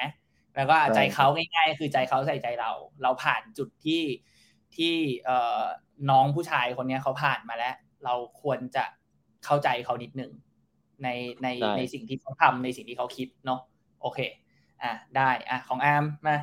[0.56, 4.02] แล้วก็ใจเขาง่ายๆคือใจเขาใส่ใจเรา เราผ่านจุดที่
[4.76, 4.94] ที่
[5.24, 5.62] เอ่อ
[6.10, 8.84] น้องผู้ชายคนเนี้ยเขาผ่านมาแล้ว เราควรจะ
[9.44, 10.32] เข้าใจเขานิดนึง
[11.02, 11.08] ใน
[11.42, 13.60] ในได้ในสิ่งที่เขาทำในสิ่งที่เขาคิดเนาะ
[14.02, 14.18] โอเค
[14.82, 16.36] อะได้อะของอาร์มมา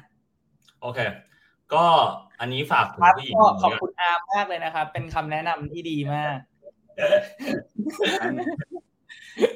[0.82, 1.00] โอเค
[1.74, 1.86] ก็
[2.40, 6.38] อันนี้ฝากถึงครับผู้หญิงก็คนขอบนี้ก่อนคุณอาร์มมากเลยนะครับ เป็นคำแนะนำที่ดีมาก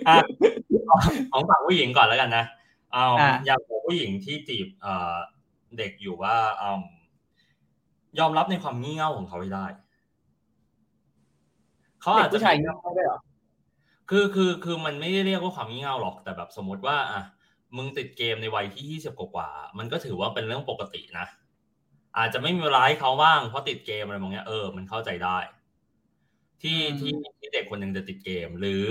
[0.07, 0.17] อะ
[1.31, 2.45] ของฝั่งผู้หญิงก่อนแล้วกันนะ
[2.93, 5.15] เอาอะอยากบอกผู้หญิงที่จีบเอ่อ
[5.77, 6.81] เด็กอยู่ว่าอืม
[8.19, 9.65] ยอมรับในความงี่เง่าของเขาให้ได้
[12.01, 13.19] เขาเด็อากจจะผู้ชายเงาได้เหรอ
[14.09, 17.21] คือคือคือมันไม่ได้เรียกว่าความงี่เง่าหรอกแต่แบบสมมติว่าอะ
[17.77, 21.25] มึงติดเกมในวัยที่ยี่สิบกว่าๆมันก็ถือว่าเป็นเรื่องปกตินะ
[22.17, 25.37] อาจจะไม่มีเวลาให้เขาบ้างเพราะติดเกมอะไรบางอย่างเออ มันเข้าใจได้
[26.61, 28.85] ที่อืมที่ที่เด็กคนหนึ่งจะติดเกม หรือ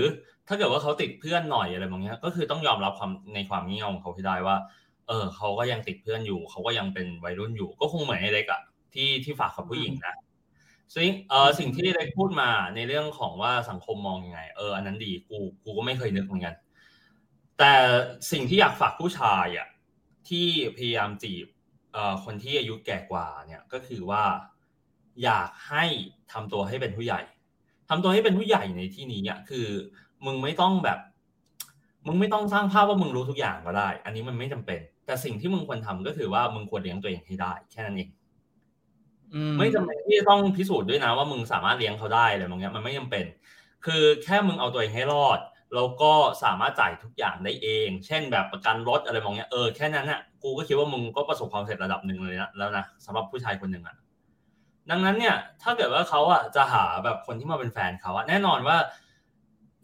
[0.47, 4.57] ถ้าเกิดว่าเขาติดเพื่อนหน่อยอะไรบางอย่างก็คือต้องยอมรับความในความงี่เง่าของเขาให้ได้ว่า
[5.07, 8.61] เออ เขาก็ยังติดเพื่อนอยู่ เขาก็ยังเป็นวัยรุ่นอยู่ ก็คงเหมือนไอ้เล็กอะ
[8.93, 10.15] ที่ที่ฝากกับผู้หญิงนะ
[10.95, 16.55] ซึ่งเออสิ่งที่เล็กพูดมาในเรื่องของว่าสังคมมองยังไง เอออันนั้นดีกูกูก็ไม่เคยนึกเหมือนกัน
[17.59, 17.73] แต่
[18.31, 19.67] สิ่งที่อยากฝากผู้ชายอะ
[20.29, 21.47] ที่พยายามจีบ
[21.93, 24.23] เอ่อคนที่อายุแก่กว่าเนี่ยก็คือว่า
[25.23, 25.85] อยากให้
[26.31, 27.21] ทำตัวให้เป็นผู้ใหญ่
[27.89, 29.67] ทำตัวให้เป็นผู้ใหญ่ในที่นี้อะคือ
[30.25, 30.99] มึงไม่ต้องแบบ
[32.07, 38.26] มึงไม่ต้องสร้างภาพว่ามึงรู้ทุกอย่างก็ได้ อันนี้มันไม่จำเป็น แต่สิ่งที่มึงควรทำก็คือว่ามึงควรเลี้ยงตัวเองให้ได้ แค่นั้นเองอืม
[39.57, 43.25] ไม่จำเป็นที่ต้องพิสูจน์ด้วยนะว่ามึงสามารถเลี้ยงเขาได้อะไรบางอย่างมันไม่จำเป็น
[43.85, 45.39] คือแค่มึงเอาตัวเองให้รอด
[45.75, 46.13] แล้วก็
[46.43, 53.95] สามารถจ่ายทุกอย่างได้เอง เช่นแบบประกันรถอะไรบางอย่างเออแค่นั้นอะกูก็คิดว่ามึงก็ประสบความสำเร็จระดับหนึ่งเลยนะแล้วนะสำหรับผู้ชายคนหนึ่งอะ
[54.89, 58.77] ดังนั้นเนี่ย ถ้าเกิดว่าเขาอะจะหาแบบคนที่มาเป็นแฟนเขาอะแน่นอนว่า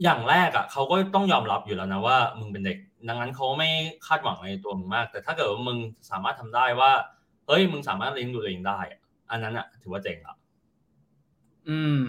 [0.03, 2.77] อย่างแรกอะเขาก็ต้องยอมรับอยู่แล้วนะว่า มึงเป็นเด็ก
[3.07, 3.69] ดังนั้นเขาไม่
[4.05, 5.77] คาดหวังในตัวมึงมาก แต่ถ้าเกิดว่ามึง
[6.11, 6.91] สามารถทำได้ว่า
[7.47, 8.99] เฮ้ยมึงสามารถเลี้ยงดูตัวเองได้อะ
[9.33, 10.35] อันนั้นอะถือว่าเจ๋งละ
[11.69, 11.99] อืม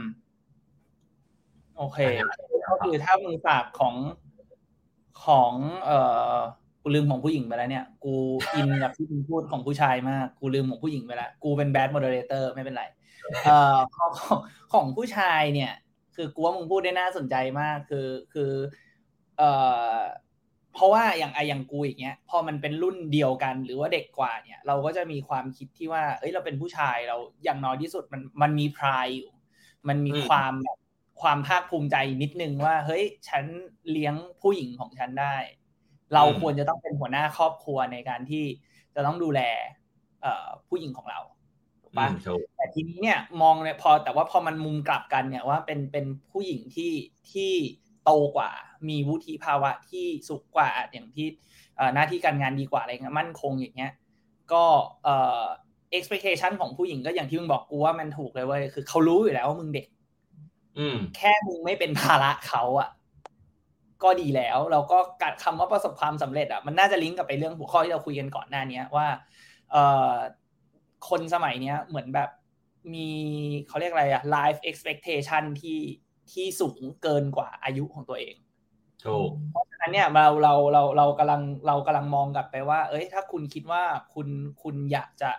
[1.77, 3.95] โอเคอันนี้ก็คือถ้ามึงฝากของ
[5.25, 5.53] ของ
[5.85, 5.99] เอ่
[6.35, 6.37] อ
[6.83, 8.15] กูลืมของผู้หญิงไปแล้วเนี่ย กู
[8.55, 12.85] อินกับที่มึงพูดของผู้ชายมาก กูลืมของผู้หญิงไปแล้ว กูเป็น bad moderator ไม่เป็นไร
[13.45, 14.39] เอ่อของของ
[14.73, 15.73] ของผู้ชายเนี่ย
[16.17, 18.53] คือกูว่ามึงพูดได้น่าสนใจมาก คือคือ
[19.39, 19.51] เอ่
[19.95, 19.97] อ
[20.75, 29.31] เพราะว่าอย่างไออย่างกูอย่างเงี้ยพอมันเป็นรุ่นเดียวกันหรือว่าเด็กกว่าเนี่ย เราก็จะมีความคิดที่ว่า เอ้ยเราเป็นผู้ชายเราอย่างน้อยที่สุดมันมันมี pride อยู่
[29.89, 30.79] มันมีอืมความแบบ
[31.23, 33.45] ความภาคภูมิใจนิดนึงว่า เฮ้ยฉัน
[33.91, 35.37] เลี้ยงผู้หญิงของฉันได้
[36.15, 38.45] เราควรจะต้องเป็นหัวหน้าครอบครัวในการที่
[38.95, 39.41] จะต้องดูแล
[40.23, 41.21] เอ่อผู้หญิงของเรา
[41.83, 46.93] ถูกอืปะมถูกแต่ทีนี้เนี่ยมองเนี่ยพอแต่ว่าพอมันมุมกลับกันเนี่ยว่าเป็นเป็นผู้หญิงที่
[47.33, 47.53] ที่
[48.05, 48.51] โตกว่า
[48.89, 51.27] มีวุฒิภาวะที่สูงกว่าอย่างที่
[51.77, 53.93] เอ่อหน้าที่การงานดีกว่าอะไรเงี้ยมั่นคงอย่างเงี้ย
[54.53, 54.65] ก็
[55.05, 55.45] เอ่อ
[55.97, 59.87] expectation ของผู้หญิงก็อย่างที่มึงบอกกูว่ามันถูกเลยเว้ยคือเขารู้อยู่แล้วว่ามึงเด็ก
[60.79, 62.91] อืม แค่มึงไม่เป็นภาระเขาอะ
[64.03, 69.07] ก็ดีแล้วแล้วก็การคำว่าประสบความสำเร็จอะมันน่าจะลิงก์กับไปเรื่องหัวข้อที่เราคุยกันก่อนหน้าเนี้ยว่า
[69.71, 70.13] เอ่อ
[71.09, 72.31] คนสมัยเนี้ยเหมือนแบบ
[72.95, 73.09] มี
[73.69, 75.81] เขาเรียกอะไรอะ life expectation ที่
[76.33, 78.35] ที่สูงเกินกว่าอายุของตัวเอง
[79.07, 83.83] ถูกเพราะฉะนั้นเนี่ยเราเราเราเรากำลังเรากำลังมองกลับไปว่า เอ้ยถ้าคุณคิดว่า
[84.15, 84.29] คุณ
[84.63, 85.31] คุณอยากจะ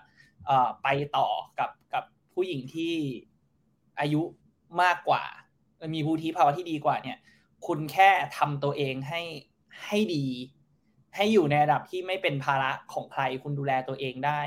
[0.84, 0.88] ไป
[1.18, 1.28] ต่อ
[1.60, 2.04] กับกับ
[2.34, 2.94] ผู้หญิงที่
[4.00, 4.22] อายุ
[4.82, 5.24] มากกว่า
[5.94, 7.18] มีวุฒิภาวะที่ดีกว่าเนี่ย
[7.68, 9.22] คุณแค่ทำตัวเองให้
[9.86, 10.26] ให้ดี
[11.16, 14.42] ให้อยู่ในระดับที่ไม่เป็นภาระของใคร คุณดูแลตัวเองได้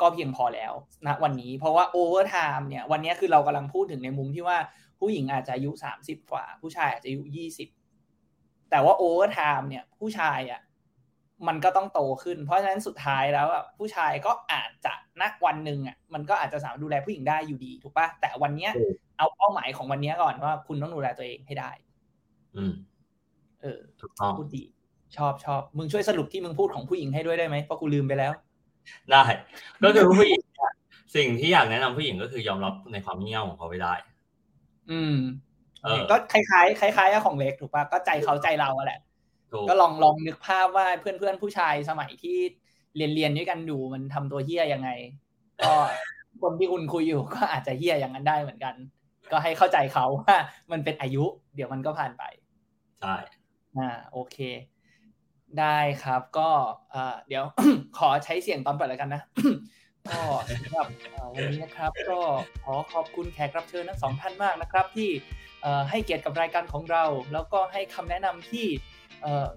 [0.00, 0.72] ก็เพียงพอแล้ว
[1.06, 4.58] นะวันนี้ เพราะว่า over time เนี่ย วันนี้คือเรากำลังพูดถึงในมุมที่ว่า
[5.02, 7.68] ผู้หญิงอาจจะอายุสามสิบกว่า ผู้ชายอาจจะอายุยี่สิบ
[8.70, 10.60] แต่ว่า over time เนี่ย ผู้ชายอะ
[11.48, 21.70] มันก็ต้องโตขึ้น เพราะฉะนั้นสุดท้ายแล้วอะผู้ชายก็อาจจะนักวันหนึ่งอะมันก็อาจจะสามารถดูแลผู้หญิงได้อยู่ดีถูกปะแต่วันเนี้ยถูกเอาเป้าหมายของวันเนี้ยก่อนว่าคุณต้องดูแลตัวเองให้ได้
[22.56, 22.72] อืม
[23.62, 24.64] เออถูกต้องพูดดี
[25.16, 28.32] ชอบชอบมึงช่วยสรุปที่มึงพูดของผู้หญิงให้ด้วยได้ไหมเพราะกูลืมไปแล้ว
[29.10, 29.24] ได้
[29.82, 30.72] ก็คือผู้หญิงเนี่ย
[31.16, 33.94] สิ่งที่อยากแนะนำผู้หญิงก็คือยอมรับในความเงี่ยวของเขาไปได้
[34.90, 35.16] อืม
[35.82, 39.00] เออก็คล้ายๆคล้ายๆกับของเล็กถูกปะก็ใจเขาใจเราอะแหละ
[39.52, 42.38] ถูกก็ลองลองนึกภาพว่าเพื่อนเพื่อนๆผู้ชายสมัยที่
[42.96, 44.90] เรียนเรียนด้วยกันอยู่มันทำตัวเฮี้ยยังไง
[45.64, 45.72] ก็
[46.42, 48.74] คนที่คุณคุยอยู่ก็อาจจะเฮี้ยอย่างนั้นได้เหมือนกัน
[49.32, 50.36] ก็ให้เข้าใจเขาว่า
[50.72, 51.24] มันเป็นอายุ
[51.54, 52.22] เดี๋ยวมันก็ผ่านไป
[53.00, 53.16] ใช่
[53.76, 54.36] อ่าโอเค
[55.58, 56.50] ได้ครับ ก็
[56.90, 57.44] เอ่อเดี๋ยว
[57.98, 59.22] ขอใช้เสียงตอนเปิดแล้วกันนะ
[60.10, 60.20] ก็
[60.62, 60.86] สำหรับ
[61.34, 62.20] วันนี้นะครับ ก็
[62.64, 65.10] ขอขอบคุณแขกรับเชิญทั้งสองท่านมากนะครับ ที่
[65.90, 68.66] ให้เกียรติกับรายการของเรา แล้วก็ให้คำแนะนำที่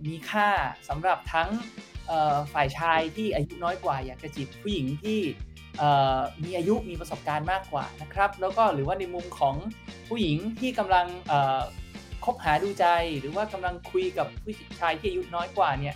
[0.08, 0.50] มีค่า
[0.90, 1.50] สำหรับทั้ง
[2.54, 5.20] ฝ่ายชายที่อายุน้อยกว่า อยากจะจีบผู้หญิงที่
[6.44, 9.56] มีอายุมีประสบการณ์มากกว่านะครับ แล้วก็หรือว่าในมุมของ
[10.08, 11.06] ผู้หญิงที่กำลัง
[12.26, 12.86] คบหาดูใจ
[13.20, 15.96] หรือว่ากำลังคุยกับผู้ชายที่อายุน้อยกว่าเนี่ย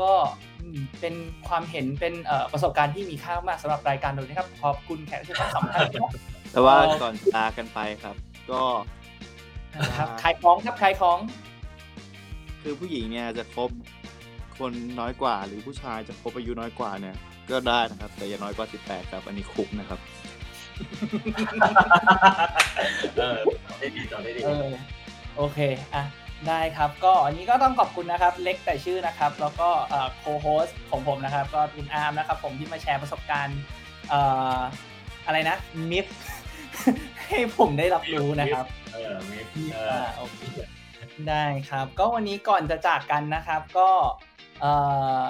[0.00, 0.12] ก็
[0.60, 1.14] อืมเป็น
[1.48, 6.10] ความเห็นเป็นเอ่อประสบการณ์ที่มีค่ามากสำหรับรายการเรานะครับ ขอบคุณแขกรับเชิญทั้งสองท่านครับ
[6.52, 8.16] แต่ว่าเอ่อก่อนลากันไปครับ
[8.50, 8.62] ก็
[9.80, 11.18] นะครับขายของครับขายของ
[12.62, 13.70] คือผู้หญิงเนี่ยจะคบ
[14.58, 17.16] คนน้อยกว่า หรือผู้ชายจะคบอายุน้อยกว่าเนี่ย
[17.50, 19.98] ก็ได้นะครับ แต่อย่าน้อยกว่า 18 ครับ อันนี้คุกนะครับ
[23.18, 23.38] เออ
[23.78, 24.68] ได้ดีต่อได้ดีเออ
[25.36, 25.58] โอเค
[25.94, 26.02] อะ
[26.48, 29.68] ได้ครับ ก็อันนี้ก็ต้องขอบคุณนะครับ เล็กแต่ชื่อนะครับ แล้วก็
[30.18, 33.58] โคโฮสของผมนะครับ ก็คุณอาร์มนะครับ ผมที่มาแชร์ประสบการณ์
[34.08, 34.20] เอ่
[34.56, 34.58] อ
[35.26, 35.56] อะไรนะ
[35.90, 36.06] มิฟ
[37.28, 40.40] ให้ผมได้รับรู้นะครับเออมีเออ่าอโอเค
[41.28, 43.88] ได้ครับ ก็วันนี้ก่อนจะจากกันนะครับ ก็
[44.60, 44.72] เอ่
[45.22, 45.26] อ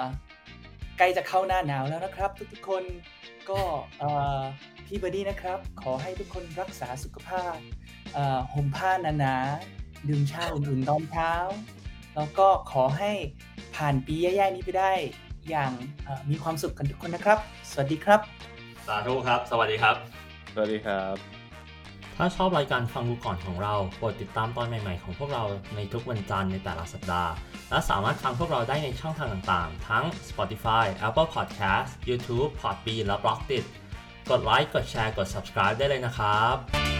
[0.97, 2.83] ใกล้จะเข้าหน้าหนาวแล้วนะครับ ทุกๆคน
[3.49, 3.59] ก็
[3.99, 4.39] เอ่อ
[4.85, 7.55] พี่บอดี้นะครับ ขอให้ทุกคนรักษาสุขภาพ
[8.13, 11.31] เอ่อห่มผ้าหนาๆ ดื่มชาอุ่นๆตอนเช้า
[12.15, 13.11] แล้วก็ขอให้
[13.75, 14.93] ผ่านปีแย่ๆนี้ไปได้
[15.49, 15.71] อย่าง
[16.05, 17.39] เอ่อมีความสุขกันทุกคนนะครับ
[17.71, 18.19] สวัสดีครับ
[18.87, 19.95] สาธุครับ สวัสดีครับ
[20.53, 21.15] สวัสดีครับ
[22.17, 25.43] ถ้าชอบรายการฟังดูก่อนของเราโปรดติดตามตอนใหม่ๆของพวกเรา
[25.75, 27.31] ในทุกวันจันทร์ในแต่ละสัปดาห์
[27.69, 33.65] และสามารถฟังพวกเราได้ในช่องทางต่างๆ ทั้ง Spotify, Apple Podcast, YouTube, Podbean และ b l o g d i t
[34.29, 36.92] กดไลค์ กดแชร์ กด subscribe ได้เลยนะครับ